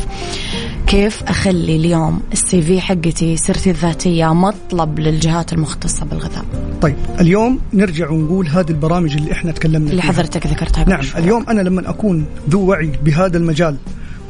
كيف 0.91 1.23
أخلي 1.23 1.75
اليوم 1.75 2.21
ال 2.31 2.61
CV 2.61 2.81
حقتي 2.81 3.37
سيرتي 3.37 3.69
الذاتية 3.69 4.33
مطلب 4.33 4.99
للجهات 4.99 5.53
المختصة 5.53 6.05
بالغذاء 6.05 6.45
طيب 6.81 6.95
اليوم 7.19 7.59
نرجع 7.73 8.09
ونقول 8.09 8.47
هذه 8.47 8.69
البرامج 8.69 9.15
اللي 9.17 9.31
إحنا 9.31 9.51
تكلمنا 9.51 9.91
اللي. 9.91 10.01
حضرتك 10.01 10.47
ذكرتها 10.47 10.83
نعم. 10.89 11.01
اليوم 11.17 11.45
أنا 11.49 11.61
لما 11.61 11.89
أكون 11.89 12.25
ذو 12.49 12.69
وعي 12.69 12.91
بهذا 13.03 13.37
المجال 13.37 13.77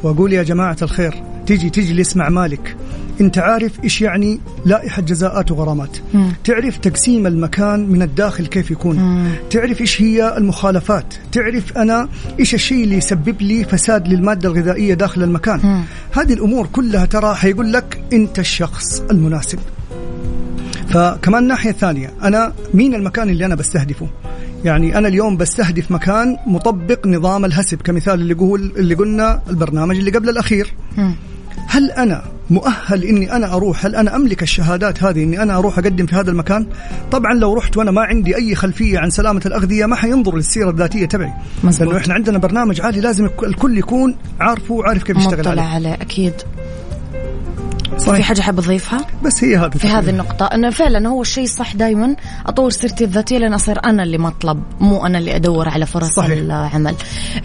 وأقول 0.02 0.32
يا 0.32 0.42
جماعة 0.42 0.76
الخير 0.82 1.22
تيجي 1.46 1.70
تجلس 1.70 2.16
مع 2.16 2.28
مالك 2.28 2.76
انت 3.20 3.38
عارف 3.38 3.84
إيش 3.84 4.02
يعني 4.02 4.40
لائحة 4.66 5.02
جزاءات 5.02 5.50
وغرامات 5.50 5.96
مم. 6.14 6.32
تعرف 6.44 6.76
تقسيم 6.78 7.26
المكان 7.26 7.88
من 7.88 8.02
الداخل 8.02 8.46
كيف 8.46 8.70
يكون 8.70 8.96
مم. 8.96 9.30
تعرف 9.50 9.80
إيش 9.80 10.02
هي 10.02 10.36
المخالفات 10.36 11.14
تعرف 11.32 11.78
أنا 11.78 12.08
إيش 12.40 12.54
الشيء 12.54 12.84
اللي 12.84 12.96
يسبب 12.96 13.42
لي 13.42 13.64
فساد 13.64 14.08
للمادة 14.08 14.48
الغذائية 14.48 14.94
داخل 14.94 15.22
المكان 15.22 15.60
مم. 15.64 15.82
هذه 16.12 16.32
الأمور 16.32 16.66
كلها 16.66 17.06
ترى 17.06 17.34
حيقول 17.34 17.72
لك 17.72 18.02
أنت 18.12 18.38
الشخص 18.38 19.00
المناسب 19.00 19.58
فكمان 20.88 21.48
ناحية 21.48 21.72
ثانية 21.72 22.12
أنا 22.22 22.52
مين 22.74 22.94
المكان 22.94 23.28
اللي 23.30 23.46
أنا 23.46 23.54
بستهدفه 23.54 24.08
يعني 24.64 24.98
أنا 24.98 25.08
اليوم 25.08 25.36
بستهدف 25.36 25.90
مكان 25.90 26.36
مطبق 26.46 27.06
نظام 27.06 27.44
الهسب 27.44 27.82
كمثال 27.82 28.14
اللي 28.14 28.34
قول 28.34 28.72
اللي 28.76 28.94
قلنا 28.94 29.42
البرنامج 29.50 29.96
اللي 29.96 30.10
قبل 30.10 30.28
الأخير 30.28 30.74
مم. 30.96 31.14
هل 31.66 31.90
أنا 31.90 32.22
مؤهل 32.50 33.04
إني 33.04 33.32
أنا 33.36 33.54
أروح؟ 33.54 33.86
هل 33.86 33.96
أنا 33.96 34.16
أملك 34.16 34.42
الشهادات 34.42 35.02
هذه 35.02 35.22
إني 35.22 35.42
أنا 35.42 35.58
أروح 35.58 35.78
أقدم 35.78 36.06
في 36.06 36.14
هذا 36.14 36.30
المكان؟ 36.30 36.66
طبعا 37.12 37.34
لو 37.34 37.54
رحت 37.54 37.76
وأنا 37.76 37.90
ما 37.90 38.02
عندي 38.02 38.36
أي 38.36 38.54
خلفية 38.54 38.98
عن 38.98 39.10
سلامة 39.10 39.42
الأغذية 39.46 39.86
ما 39.86 39.96
حينظر 39.96 40.36
للسيرة 40.36 40.70
الذاتية 40.70 41.06
تبعي. 41.06 41.32
لأنه 41.64 41.96
إحنا 41.96 42.14
عندنا 42.14 42.38
برنامج 42.38 42.80
عالي 42.80 43.00
لازم 43.00 43.28
الكل 43.42 43.78
يكون 43.78 44.16
عارفه 44.40 44.74
وعارف 44.74 45.02
كيف 45.02 45.16
يشتغل 45.16 45.48
عليه 45.48 45.94
أكيد. 45.94 46.34
في 47.98 48.06
صحيح 48.06 48.26
حاجة 48.26 48.40
حاب 48.40 48.58
أضيفها؟ 48.58 49.06
بس 49.24 49.44
هي 49.44 49.56
هذه 49.56 49.70
في 49.70 49.88
هذه 49.88 50.10
النقطة. 50.10 50.46
أنا 50.46 50.70
فعلا 50.70 51.08
هو 51.08 51.22
الشيء 51.22 51.44
الصح 51.44 51.74
دائما 51.74 52.16
أطور 52.46 52.70
سيرتي 52.70 53.04
الذاتية 53.04 53.38
لأن 53.38 53.54
أصير 53.54 53.84
أنا 53.84 54.02
اللي 54.02 54.18
مطلب 54.18 54.62
مو 54.80 55.06
أنا 55.06 55.18
اللي 55.18 55.36
أدور 55.36 55.68
على 55.68 55.86
فرص 55.86 56.10
صحيح. 56.10 56.30
العمل. 56.30 56.94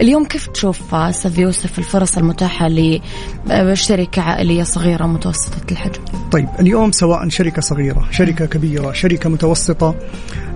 اليوم 0.00 0.24
كيف 0.24 0.46
تشوف 0.46 0.94
أستاذ 0.94 1.38
يوسف 1.38 1.78
الفرص 1.78 2.18
المتاحة 2.18 2.68
لشركة 2.68 4.22
عائلية 4.22 4.62
صغيرة 4.62 5.06
متوسطة 5.06 5.72
الحجم؟ 5.72 6.02
طيب 6.32 6.48
اليوم 6.60 6.92
سواء 6.92 7.28
شركة 7.28 7.62
صغيرة 7.62 8.08
شركة 8.10 8.46
كبيرة 8.46 8.92
شركة 8.92 9.30
متوسطة 9.30 9.94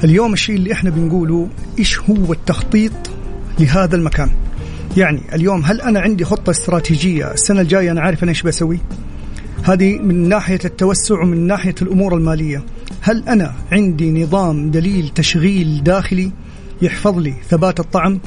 اليوم 0.04 0.32
الشيء 0.32 0.56
اللي 0.56 0.72
إحنا 0.72 0.90
بنقوله 0.90 1.48
إيش 1.78 2.00
هو 2.00 2.32
التخطيط 2.32 2.92
لهذا 3.58 3.96
المكان؟ 3.96 4.30
يعني 4.96 5.20
اليوم 5.34 5.64
هل 5.64 5.80
أنا 5.80 6.00
عندي 6.00 6.24
خطة 6.24 6.50
استراتيجية؟ 6.50 7.32
السنة 7.32 7.60
الجاية 7.60 7.92
أنا 7.92 8.00
عارف 8.00 8.22
أنا 8.22 8.30
إيش 8.30 8.42
بسوي؟ 8.42 8.80
هذه 9.64 9.98
من 9.98 10.28
ناحية 10.28 10.58
التوسع 10.64 11.22
ومن 11.22 11.46
ناحية 11.46 11.74
الأمور 11.82 12.16
المالية. 12.16 12.62
هل 13.00 13.28
أنا 13.28 13.52
عندي 13.72 14.22
نظام 14.22 14.70
دليل 14.70 15.08
تشغيل 15.08 15.82
داخلي 15.84 16.30
يحفظ 16.82 17.18
لي 17.18 17.34
ثبات 17.48 17.80
الطعم 17.80 18.20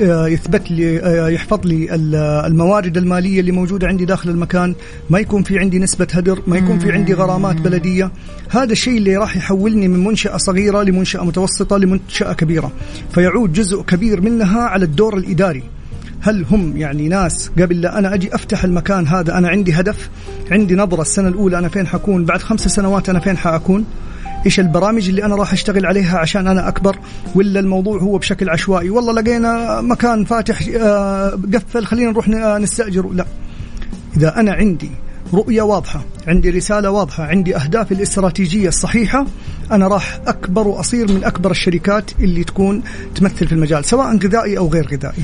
آه، 0.00 0.28
يثبت 0.28 0.70
لي 0.70 0.98
آه، 1.00 1.28
يحفظ 1.28 1.66
لي 1.66 1.94
ال- 1.94 2.14
الموارد 2.46 2.96
المالية 2.96 3.40
اللي 3.40 3.52
موجودة 3.52 3.86
عندي 3.86 4.04
داخل 4.04 4.30
المكان 4.30 4.74
ما 5.10 5.18
يكون 5.18 5.42
في 5.42 5.58
عندي 5.58 5.78
نسبة 5.78 6.06
هدر 6.12 6.42
ما 6.46 6.56
يكون 6.56 6.78
في 6.78 6.92
عندي 6.92 7.14
غرامات 7.14 7.56
بلدية. 7.60 8.10
هذا 8.50 8.72
الشيء 8.72 8.98
اللي 8.98 9.16
راح 9.16 9.36
يحولني 9.36 9.88
من 9.88 10.04
منشأة 10.04 10.36
صغيرة 10.36 10.82
لمنشأة 10.82 11.24
متوسطة 11.24 11.76
لمنشأة 11.78 12.32
كبيرة. 12.32 12.72
فيعود 13.14 13.52
جزء 13.52 13.82
كبير 13.82 14.20
منها 14.20 14.60
على 14.60 14.84
الدور 14.84 15.16
الإداري. 15.18 15.62
هل 16.24 16.44
هم 16.50 16.76
يعني 16.76 17.08
ناس 17.08 17.50
قبل 17.58 17.80
لا 17.80 17.98
أنا 17.98 18.14
أجي 18.14 18.34
أفتح 18.34 18.64
المكان 18.64 19.06
هذا 19.06 19.38
أنا 19.38 19.48
عندي 19.48 19.72
هدف 19.72 20.10
عندي 20.50 20.74
نظره 20.74 21.02
السنة 21.02 21.28
الأولى 21.28 21.58
أنا 21.58 21.68
فين 21.68 21.86
حكون 21.86 22.24
بعد 22.24 22.42
خمس 22.42 22.60
سنوات 22.68 23.08
أنا 23.08 23.20
فين 23.20 23.36
حأكون؟ 23.36 23.84
إيش 24.46 24.60
البرامج 24.60 25.08
اللي 25.08 25.24
أنا 25.24 25.34
راح 25.36 25.52
أشتغل 25.52 25.86
عليها 25.86 26.18
عشان 26.18 26.46
أنا 26.48 26.68
أكبر؟ 26.68 26.96
ولا 27.34 27.60
الموضوع 27.60 27.98
هو 27.98 28.18
بشكل 28.18 28.50
عشوائي؟ 28.50 28.90
والله 28.90 29.12
لقينا 29.12 29.80
مكان 29.80 30.24
فاتح 30.24 30.60
آه، 30.76 31.38
قفل 31.54 31.84
خلينا 31.86 32.10
نروح 32.10 32.28
ن- 32.28 32.34
آه، 32.34 32.58
نستأجر. 32.58 33.08
لا. 33.12 33.24
إذا 34.16 34.40
أنا 34.40 34.52
عندي 34.52 34.90
رؤية 35.34 35.62
واضحة 35.62 36.04
عندي 36.28 36.50
رسالة 36.50 36.90
واضحة 36.90 37.24
عندي 37.24 37.56
أهدافي 37.56 37.94
الاستراتيجية 37.94 38.68
الصحيحة 38.68 39.26
أنا 39.72 39.88
راح 39.88 40.20
أكبر 40.26 40.68
وأصير 40.68 41.12
من 41.12 41.24
أكبر 41.24 41.50
الشركات 41.50 42.10
اللي 42.20 42.44
تكون 42.44 42.82
تمثل 43.14 43.46
في 43.46 43.52
المجال 43.52 43.84
سواء 43.84 44.16
غذائي 44.16 44.58
أو 44.58 44.68
غير 44.68 44.86
غذائي. 44.86 45.22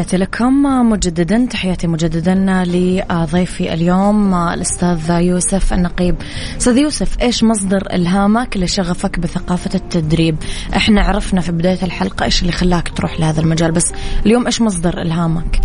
تحياتي 0.00 0.16
لكم. 0.16 0.62
مجددا 0.90 1.46
تحياتي 1.50 1.86
مجددا 1.86 2.34
لضيفي 2.64 3.74
اليوم 3.74 4.34
الأستاذ 4.34 5.10
يوسف 5.10 5.72
النقيب. 5.72 6.14
أستاذ 6.56 6.78
يوسف 6.78 7.22
إيش 7.22 7.44
مصدر 7.44 7.82
إلهامك 7.92 8.56
لشغفك 8.56 9.18
بثقافة 9.18 9.70
التدريب؟ 9.74 10.36
إحنا 10.76 11.02
عرفنا 11.02 11.40
في 11.40 11.52
بداية 11.52 11.82
الحلقة 11.82 12.24
إيش 12.24 12.42
اللي 12.42 12.52
خلاك 12.52 12.88
تروح 12.88 13.20
لهذا 13.20 13.40
المجال 13.40 13.72
بس 13.72 13.92
اليوم 14.26 14.46
إيش 14.46 14.62
مصدر 14.62 15.02
إلهامك؟ 15.02 15.60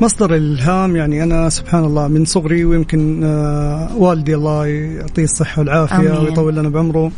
مصدر 0.00 0.34
الإلهام 0.34 0.96
يعني 0.96 1.22
أنا 1.22 1.48
سبحان 1.48 1.84
الله 1.84 2.08
من 2.08 2.24
صغري 2.24 2.64
ويمكن 2.64 3.24
آه، 3.24 3.96
والدي 3.96 4.34
الله 4.34 4.66
يعطيه 4.66 5.24
الصحة 5.24 5.60
والعافية 5.60 5.96
آمين. 5.96 6.12
ويطول 6.12 6.54
لنا 6.54 6.68
بعمره 6.68 7.12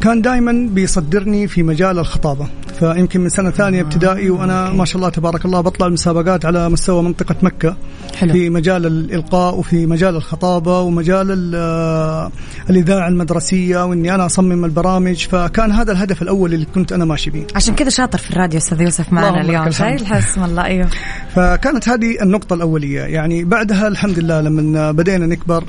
كان 0.00 0.22
دائما 0.22 0.68
بيصدرني 0.72 1.48
في 1.48 1.62
مجال 1.62 1.98
الخطابة. 1.98 2.46
فيمكن 2.78 3.20
من 3.20 3.28
سنة 3.28 3.50
ثانية 3.50 3.80
ابتدائي 3.80 4.30
وأنا 4.30 4.70
ما 4.70 4.84
شاء 4.84 4.96
الله 4.96 5.08
تبارك 5.08 5.44
الله 5.44 5.60
بطلع 5.60 5.86
المسابقات 5.86 6.44
على 6.44 6.68
مستوى 6.68 7.02
منطقة 7.02 7.36
مكة. 7.42 7.76
حلو. 8.16 8.32
في 8.32 8.50
مجال 8.50 8.86
الإلقاء 8.86 9.54
وفي 9.58 9.86
مجال 9.86 10.16
الخطابة 10.16 10.80
ومجال 10.80 11.30
ال- 11.30 11.54
آه، 11.54 12.30
الإذاعة 12.70 13.08
المدرسية 13.08 13.84
وإني 13.84 14.14
أنا 14.14 14.26
أصمم 14.26 14.64
البرامج. 14.64 15.26
فكان 15.26 15.72
هذا 15.72 15.92
الهدف 15.92 16.22
الأول 16.22 16.54
اللي 16.54 16.66
كنت 16.74 16.92
أنا 16.92 17.04
ماشي 17.04 17.30
به 17.30 17.46
عشان 17.54 17.74
كذا 17.74 17.88
شاطر 17.88 18.18
في 18.18 18.30
الراديو 18.30 18.58
أستاذ 18.58 18.80
يوسف 18.80 19.12
معنا 19.12 19.40
اليوم. 19.40 19.70
شايل 19.70 20.06
حسم 20.06 20.44
الله. 20.44 20.64
أيوه. 20.64 20.88
فكانت 21.34 21.88
هذه 21.88 22.22
النقطة 22.22 22.54
الأولية. 22.54 23.00
يعني 23.02 23.44
بعدها 23.44 23.88
الحمد 23.88 24.18
لله 24.18 24.40
لما 24.40 24.92
بدينا 24.92 25.26
نكبر 25.26 25.64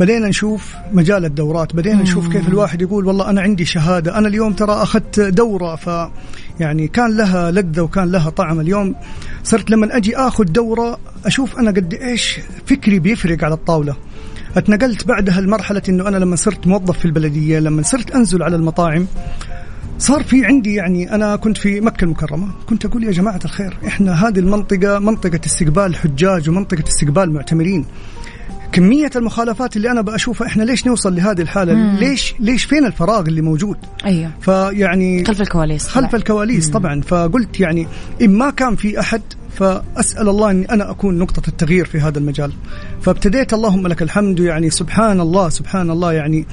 بدينا 0.00 0.28
نشوف 0.28 0.74
مجال 0.92 1.24
الدورات 1.24 1.76
بدينا 1.76 2.02
نشوف 2.02 2.28
كيف 2.28 2.48
الواحد 2.48 2.82
يقول 2.82 3.06
والله 3.06 3.30
أنا 3.30 3.40
عندي 3.40 3.64
شهادة 3.64 4.18
أنا 4.18 4.28
اليوم 4.28 4.52
ترى 4.52 4.72
أخذت 4.72 5.20
دورة. 5.20 5.76
ف 5.76 5.88
يعني 6.60 6.88
كان 6.88 7.16
لها 7.16 7.50
لذة 7.50 7.80
وكان 7.80 8.12
لها 8.12 8.30
طعم. 8.30 8.60
اليوم 8.60 8.94
صرت 9.44 9.70
لما 9.70 9.96
أجي 9.96 10.16
أخذ 10.16 10.44
دورة 10.44 10.98
أشوف 11.26 11.58
أنا 11.58 11.70
قد 11.70 11.94
إيش 11.94 12.38
فكري 12.66 12.98
بيفرق 12.98 13.44
على 13.44 13.54
الطاولة. 13.54 13.96
اتنقلت 14.56 15.06
بعدها 15.06 15.40
لمرحلة 15.40 15.82
أنه 15.88 16.08
أنا 16.08 16.16
لما 16.16 16.36
صرت 16.36 16.66
موظف 16.66 16.98
في 16.98 17.04
البلدية 17.04 17.58
لما 17.58 17.82
صرت 17.82 18.10
أنزل 18.10 18.42
على 18.42 18.56
المطاعم 18.56 19.06
صار 19.98 20.22
في 20.22 20.46
عندي 20.46 20.74
يعني 20.74 21.14
أنا 21.14 21.36
كنت 21.36 21.58
في 21.58 21.80
مكة 21.80 22.04
المكرمة. 22.04 22.48
كنت 22.68 22.84
أقول 22.84 23.04
يا 23.04 23.10
جماعة 23.10 23.40
الخير 23.44 23.76
إحنا 23.86 24.28
هذه 24.28 24.38
المنطقة 24.38 24.98
منطقة 24.98 25.40
استقبال 25.46 25.96
حجاج 25.96 26.48
ومنطقة 26.48 26.84
استقبال 26.88 27.32
معتمرين. 27.32 27.84
كمية 28.72 29.10
المخالفات 29.16 29.76
اللي 29.76 29.90
أنا 29.90 30.00
بشوفها 30.00 30.46
إحنا 30.46 30.62
ليش 30.62 30.86
نوصل 30.86 31.16
لهذه 31.16 31.40
الحالة؟ 31.40 31.74
مم. 31.74 31.96
ليش 31.96 32.34
ليش 32.40 32.64
فين 32.64 32.84
الفراغ 32.86 33.20
اللي 33.20 33.40
موجود؟ 33.40 33.76
أيوه 34.04 34.30
فيعني 34.40 35.24
خلف 35.24 35.40
الكواليس 35.40 35.88
خلف 35.88 36.06
طبعاً. 36.06 36.20
الكواليس 36.20 36.70
طبعا 36.70 37.00
فقلت 37.00 37.60
يعني 37.60 37.86
إن 38.22 38.30
ما 38.30 38.50
كان 38.50 38.76
في 38.76 39.00
أحد 39.00 39.22
فأسأل 39.58 40.28
الله 40.28 40.50
أني 40.50 40.70
أنا 40.70 40.90
أكون 40.90 41.18
نقطة 41.18 41.48
التغيير 41.48 41.84
في 41.84 42.00
هذا 42.00 42.18
المجال 42.18 42.52
فابتديت 43.02 43.52
اللهم 43.52 43.86
لك 43.86 44.02
الحمد 44.02 44.40
يعني 44.40 44.70
سبحان 44.70 45.20
الله 45.20 45.48
سبحان 45.48 45.90
الله 45.90 46.12
يعني 46.12 46.46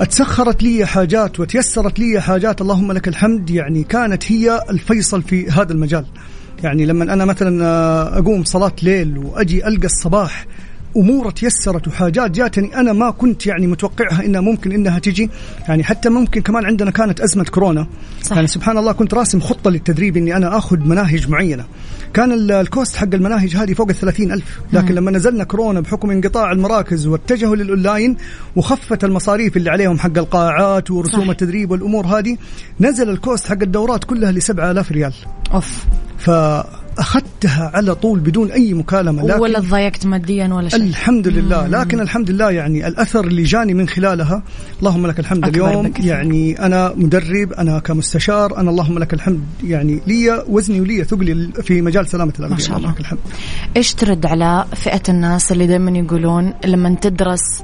أتسخرت 0.00 0.62
لي 0.62 0.86
حاجات 0.86 1.40
وتيسرت 1.40 1.98
لي 1.98 2.20
حاجات 2.20 2.60
اللهم 2.60 2.92
لك 2.92 3.08
الحمد 3.08 3.50
يعني 3.50 3.84
كانت 3.84 4.32
هي 4.32 4.60
الفيصل 4.70 5.22
في 5.22 5.50
هذا 5.50 5.72
المجال 5.72 6.06
يعني 6.62 6.86
لما 6.86 7.04
أنا 7.12 7.24
مثلا 7.24 7.64
آه، 7.64 8.18
أقوم 8.18 8.44
صلاة 8.44 8.72
ليل 8.82 9.18
وأجي 9.18 9.68
ألقى 9.68 9.86
الصباح 9.86 10.46
امور 10.96 11.30
تيسرت 11.30 11.88
وحاجات 11.88 12.30
جاتني 12.30 12.76
أنا 12.80 12.92
ما 12.92 13.10
كنت 13.10 13.46
يعني 13.46 13.66
متوقعها 13.66 14.24
إنها 14.24 14.40
ممكن 14.40 14.72
إنها 14.72 14.98
تجي. 14.98 15.30
يعني 15.68 15.84
حتى 15.84 16.08
ممكن 16.08 16.40
كمان 16.40 16.64
عندنا 16.66 16.90
كانت 16.90 17.20
أزمة 17.20 17.44
كورونا. 17.44 17.86
صح. 18.22 18.36
يعني 18.36 18.46
سبحان 18.48 18.78
الله 18.78 18.92
كنت 18.92 19.14
راسم 19.14 19.40
خطة 19.40 19.70
للتدريب 19.70 20.16
إني 20.16 20.36
أنا 20.36 20.58
آخذ 20.58 20.76
مناهج 20.78 21.28
معينة. 21.28 21.64
كان 22.14 22.32
ال- 22.32 22.52
ال 22.52 22.61
cost 22.61 22.96
حق 22.96 23.14
المناهج 23.14 23.56
هذه 23.56 23.72
فوق 23.74 23.88
ال 24.02 24.32
ألف. 24.32 24.60
لكن 24.72 24.94
لما 24.94 25.10
نزلنا 25.10 25.44
كورونا 25.44 25.80
بحكم 25.80 26.10
انقطاع 26.10 26.52
المراكز 26.52 27.06
واتجهوا 27.06 27.56
للأونلاين 27.56 28.16
وخفت 28.56 29.04
المصاريف 29.04 29.56
اللي 29.56 29.70
عليهم 29.70 29.98
حق 29.98 30.18
القاعات 30.18 30.90
ورسوم 30.90 31.24
صح. 31.24 31.28
التدريب 31.30 31.70
والأمور 31.70 32.06
هذه 32.06 32.36
نزل 32.80 33.10
ال 33.10 33.17
cost 33.17 33.46
حق 33.46 33.62
الدورات 33.62 34.04
كلها 34.04 34.32
ل 34.32 34.42
7000 34.42 34.92
ريال. 34.92 35.12
أوف. 35.54 35.84
ف 36.18 36.30
أخذتها 36.98 37.70
على 37.74 37.94
طول 37.94 38.20
بدون 38.20 38.50
أي 38.50 38.74
مكالمة 38.74 39.22
لكن 39.22 39.40
ولا 39.40 39.60
تضايقت 39.60 40.06
ماديا 40.06 40.54
ولا 40.54 40.68
شيء. 40.68 40.82
الحمد 40.82 41.28
لله. 41.28 41.66
لكن 41.66 42.00
الحمد 42.00 42.30
لله 42.30 42.50
يعني 42.50 42.86
الأثر 42.86 43.24
اللي 43.24 43.42
جاني 43.42 43.74
من 43.74 43.88
خلالها 43.88 44.42
اللهم 44.78 45.06
لك 45.06 45.20
الحمد 45.20 45.44
اليوم. 45.44 45.82
بكثير. 45.82 46.06
يعني 46.06 46.66
أنا 46.66 46.92
مدرب 46.96 47.52
أنا 47.52 47.78
كمستشار 47.78 48.56
أنا 48.56 48.70
اللهم 48.70 48.98
لك 48.98 49.14
الحمد. 49.14 49.40
يعني 49.64 50.00
لي 50.06 50.44
وزني 50.48 50.80
ولي 50.80 51.04
ثقلي 51.04 51.52
في 51.62 51.82
مجال 51.82 52.06
سلامة 52.08 52.32
الانبياء 52.38 52.60
ما 52.60 52.66
شاء 52.66 52.76
اللهم 52.76 52.84
الله. 52.84 52.94
لك 52.94 53.00
الحمد. 53.00 53.18
إيش 53.76 53.94
ترد 53.94 54.26
على 54.26 54.64
فئة 54.74 55.02
الناس 55.08 55.52
اللي 55.52 55.66
دائما 55.66 55.98
يقولون 55.98 56.54
لما 56.64 56.94
تدرس 56.94 57.62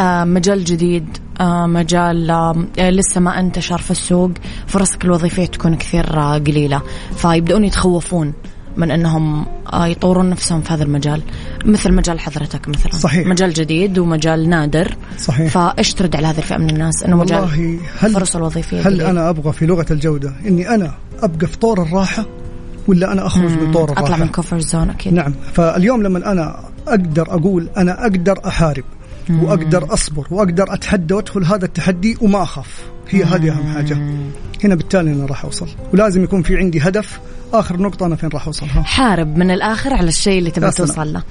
آه، 0.00 0.24
مجال 0.24 0.64
جديد 0.64 1.18
آه، 1.40 1.66
مجال 1.66 2.30
آه، 2.30 2.90
لسه 2.90 3.20
ما 3.20 3.40
انتشر 3.40 3.78
في 3.78 3.90
السوق 3.90 4.30
فرصك 4.66 5.04
الوظيفية 5.04 5.46
تكون 5.46 5.76
كثير 5.76 6.06
قليلة 6.18 6.82
فيبدأون 7.16 7.64
يتخوفون. 7.64 8.32
من 8.76 8.90
أنهم 8.90 9.46
آه، 9.72 9.86
يطورون 9.86 10.30
نفسهم 10.30 10.60
في 10.60 10.72
هذا 10.72 10.82
المجال. 10.82 11.22
مثل 11.64 11.92
مجال 11.92 12.20
حضرتك 12.20 12.68
مثلا. 12.68 12.92
صحيح. 12.92 13.26
مجال 13.26 13.52
جديد 13.52 13.98
ومجال 13.98 14.48
نادر. 14.48 14.96
صحيح. 15.18 15.52
فإيش 15.52 15.94
ترد 15.94 16.16
على 16.16 16.26
هذه 16.26 16.38
الفئة 16.38 16.56
من 16.56 16.70
الناس؟ 16.70 17.02
إنه 17.02 17.16
مجال 17.16 17.40
والله 17.40 17.78
هل 17.98 18.12
فرص 18.12 18.36
الوظيفية 18.36 18.88
هل. 18.88 19.00
أنا 19.00 19.28
أبغى 19.30 19.52
في 19.52 19.66
لغة 19.66 19.86
الجودة 19.90 20.32
إني 20.46 20.74
أنا 20.74 20.94
أبقى 21.22 21.46
في 21.46 21.58
طور 21.58 21.82
الراحة 21.82 22.26
ولا 22.86 23.12
أنا 23.12 23.26
أخرج 23.26 23.50
من 23.50 23.72
طور 23.72 23.84
الراحة؟ 23.84 24.04
أطلع 24.04 24.16
من 24.16 24.28
كوفر 24.28 24.58
زون 24.58 24.90
أكيد. 24.90 25.12
نعم. 25.14 25.34
فاليوم 25.52 26.02
لما 26.02 26.32
أنا 26.32 26.60
أقدر 26.88 27.34
أقول 27.34 27.68
أنا 27.76 28.02
أقدر 28.02 28.38
أحارب 28.46 28.84
وأقدر 29.30 29.94
أصبر 29.94 30.26
وأقدر 30.30 30.74
أتحدى 30.74 31.14
وأدخل 31.14 31.44
هذا 31.44 31.64
التحدي 31.64 32.16
وما 32.20 32.42
أخاف. 32.42 32.82
هي 33.08 33.24
هذه 33.24 33.50
أهم 33.50 33.74
حاجة. 33.74 33.98
هنا 34.64 34.74
بالتالي 34.74 35.12
أنا 35.12 35.26
راح 35.26 35.44
أوصل. 35.44 35.68
ولازم 35.92 36.24
يكون 36.24 36.42
في 36.42 36.56
عندي 36.56 36.80
هدف 36.80 37.20
آخر 37.52 37.76
نقطة 37.82 38.06
أنا 38.06 38.16
فين 38.16 38.28
راح 38.30 38.46
اوصلها 38.46 38.82
حارب 38.82 39.36
من 39.36 39.50
الآخر 39.50 39.94
على 39.94 40.08
الشيء 40.08 40.38
اللي 40.38 40.50
سلام. 40.50 40.70
توصل 40.70 41.12
له. 41.12 41.22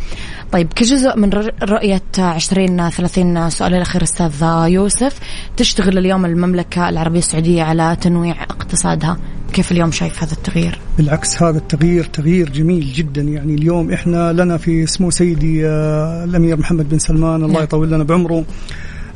طيب 0.51 0.73
كجزء 0.73 1.17
من 1.17 1.29
ر- 1.29 1.53
رؤية 1.63 2.01
20 2.17 2.89
30 2.89 3.49
سؤال 3.49 3.73
الأخير 3.73 4.03
أستاذ 4.03 4.43
يوسف. 4.67 5.19
تشتغل 5.57 5.97
اليوم 5.97 6.25
المملكة 6.25 6.89
العربية 6.89 7.19
السعودية 7.19 7.63
على 7.63 7.97
تنويع 8.01 8.43
اقتصادها. 8.43 9.17
كيف 9.53 9.71
اليوم 9.71 9.91
شايف 9.91 10.23
هذا 10.23 10.31
التغيير؟ 10.33 10.79
بالعكس 10.97 11.43
هذا 11.43 11.57
التغيير 11.57 12.03
تغيير 12.03 12.49
جميل 12.49 12.93
جدا. 12.93 13.21
يعني 13.21 13.55
اليوم 13.55 13.91
إحنا 13.91 14.33
لنا 14.33 14.57
في 14.57 14.85
سمو 14.85 15.09
سيدي 15.11 15.67
آه، 15.67 16.23
الأمير 16.23 16.57
محمد 16.57 16.89
بن 16.89 16.99
سلمان 16.99 17.35
الله 17.43 17.53
نعم. 17.53 17.63
يطول 17.63 17.91
لنا 17.91 18.03
بعمره. 18.03 18.45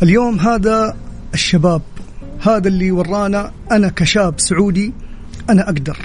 اليوم 0.03 0.39
هذا 0.39 0.95
الشباب 1.33 1.81
هذا 2.41 2.67
اللي 2.67 2.91
ورانا. 2.91 3.51
أنا 3.71 3.89
كشاب 3.89 4.33
سعودي 4.39 4.93
أنا 5.49 5.63
أقدر. 5.69 5.97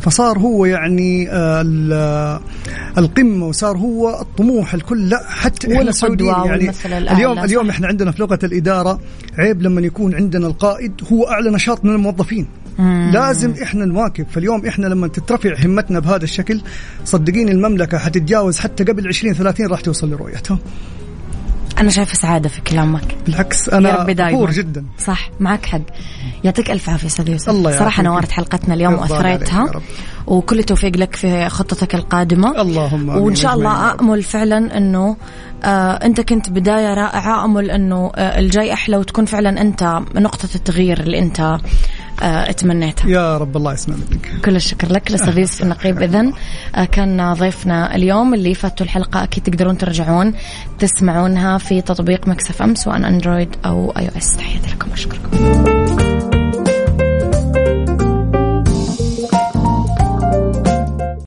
فصار 0.00 0.38
هو 0.38 0.64
يعني 0.64 1.30
آه، 1.30 1.60
ال- 1.60 1.92
آه، 1.92 2.40
القمة 2.98 3.46
وصار 3.46 3.76
هو 3.76 4.20
الطموح 4.20 4.74
الكل. 4.74 5.08
لا 5.08 5.22
حتى 5.28 5.66
إحنا 5.66 5.90
السعوديين 5.90 6.28
يعني 6.46 6.70
اليوم. 7.12 7.38
اليوم 7.44 7.70
إحنا 7.70 7.86
عندنا 7.86 8.10
في 8.12 8.22
لغة 8.22 8.38
الإدارة 8.44 9.00
عيب 9.38 9.62
لما 9.62 9.80
يكون 9.80 10.14
عندنا 10.14 10.46
القائد 10.46 10.92
هو 11.12 11.24
أعلى 11.28 11.50
نشاط 11.50 11.84
من 11.84 11.90
الموظفين. 11.94 12.46
لازم 13.12 13.54
إحنا 13.62 13.84
نواكب. 13.84 14.26
فاليوم 14.30 14.66
إحنا 14.66 14.86
لما 14.86 15.08
تترفع 15.08 15.54
همتنا 15.64 15.98
بهذا 15.98 16.24
الشكل 16.24 16.60
صدقيني 17.04 17.52
المملكة 17.52 17.98
حتتجاوز 17.98 18.58
حتى 18.58 18.84
قبل 18.84 19.08
20 19.08 19.34
30 19.34 19.66
راح 19.66 19.80
توصل 19.80 20.10
لرؤيتها 20.10 20.58
أنا 21.78 21.90
شايفة 21.90 22.14
سعادة 22.14 22.48
في 22.48 22.60
كلامك. 22.60 23.16
بالعكس 23.26 23.68
دايما. 24.14 24.38
فخور 24.38 24.50
جدا. 24.50 24.84
صح 24.98 25.30
معك 25.40 25.66
حق. 25.66 25.80
يعطيك 26.44 26.70
ألف 26.70 26.90
عافية 26.90 27.06
أستاذ 27.06 27.28
يوسف. 27.28 27.48
الله 27.48 27.70
صراحة 27.70 27.84
يعافيك. 27.84 28.04
نورت 28.04 28.30
حلقتنا 28.30 28.74
اليوم 28.74 28.94
رب. 29.70 29.82
وكل 30.26 30.58
التوفيق 30.58 30.96
لك 30.96 31.16
في 31.16 31.48
خطتك 31.48 31.94
القادمة. 31.94 32.60
اللهم 32.60 33.08
وإن 33.08 33.34
شاء 33.34 33.54
الله. 33.54 33.94
امل 34.00 34.22
فعلا 34.22 34.78
آه 34.78 35.16
أنت 35.64 36.20
كنت 36.20 36.50
بداية 36.50 36.94
رائعة. 36.94 37.44
أمل 37.44 37.70
إنه 37.70 38.12
آه 38.16 38.38
الجاي 38.38 38.72
أحلى 38.72 38.96
وتكون 38.96 39.24
فعلا 39.24 39.60
أنت 39.60 40.00
نقطة 40.14 40.48
التغيير 40.54 41.00
اللي 41.00 41.18
أنت 41.18 41.58
آه 42.22 42.52
تمنيتها 42.52 43.08
يا 43.08 43.38
رب 43.38 43.56
الله 43.56 43.72
يسمع 43.72 43.96
منك 43.96 44.44
كل 44.44 44.56
الشكر 44.56 44.92
لك 44.92 45.10
الاستاذ 45.10 45.38
يوسف 45.38 45.62
النقيب 45.64 46.02
اذا 46.02 46.32
كان 46.92 47.32
ضيفنا 47.32 47.96
اليوم 47.96 48.34
اللي 48.34 48.54
فاتوا 48.54 48.86
الحلقة 48.86 49.22
أكيد 49.22 49.42
تقدرون 49.42 49.78
ترجعون 49.78 50.34
تسمعونها 50.78 51.58
في 51.58 51.80
تطبيق 51.80 52.28
Mix 52.28 52.62
FM 52.62 52.74
سواء 52.74 52.96
Android 52.96 53.56
أو 53.66 53.90
iOS 53.90 54.36
تحياتي 54.36 54.70
لكم. 54.70 54.92
أشكركم. 54.92 55.77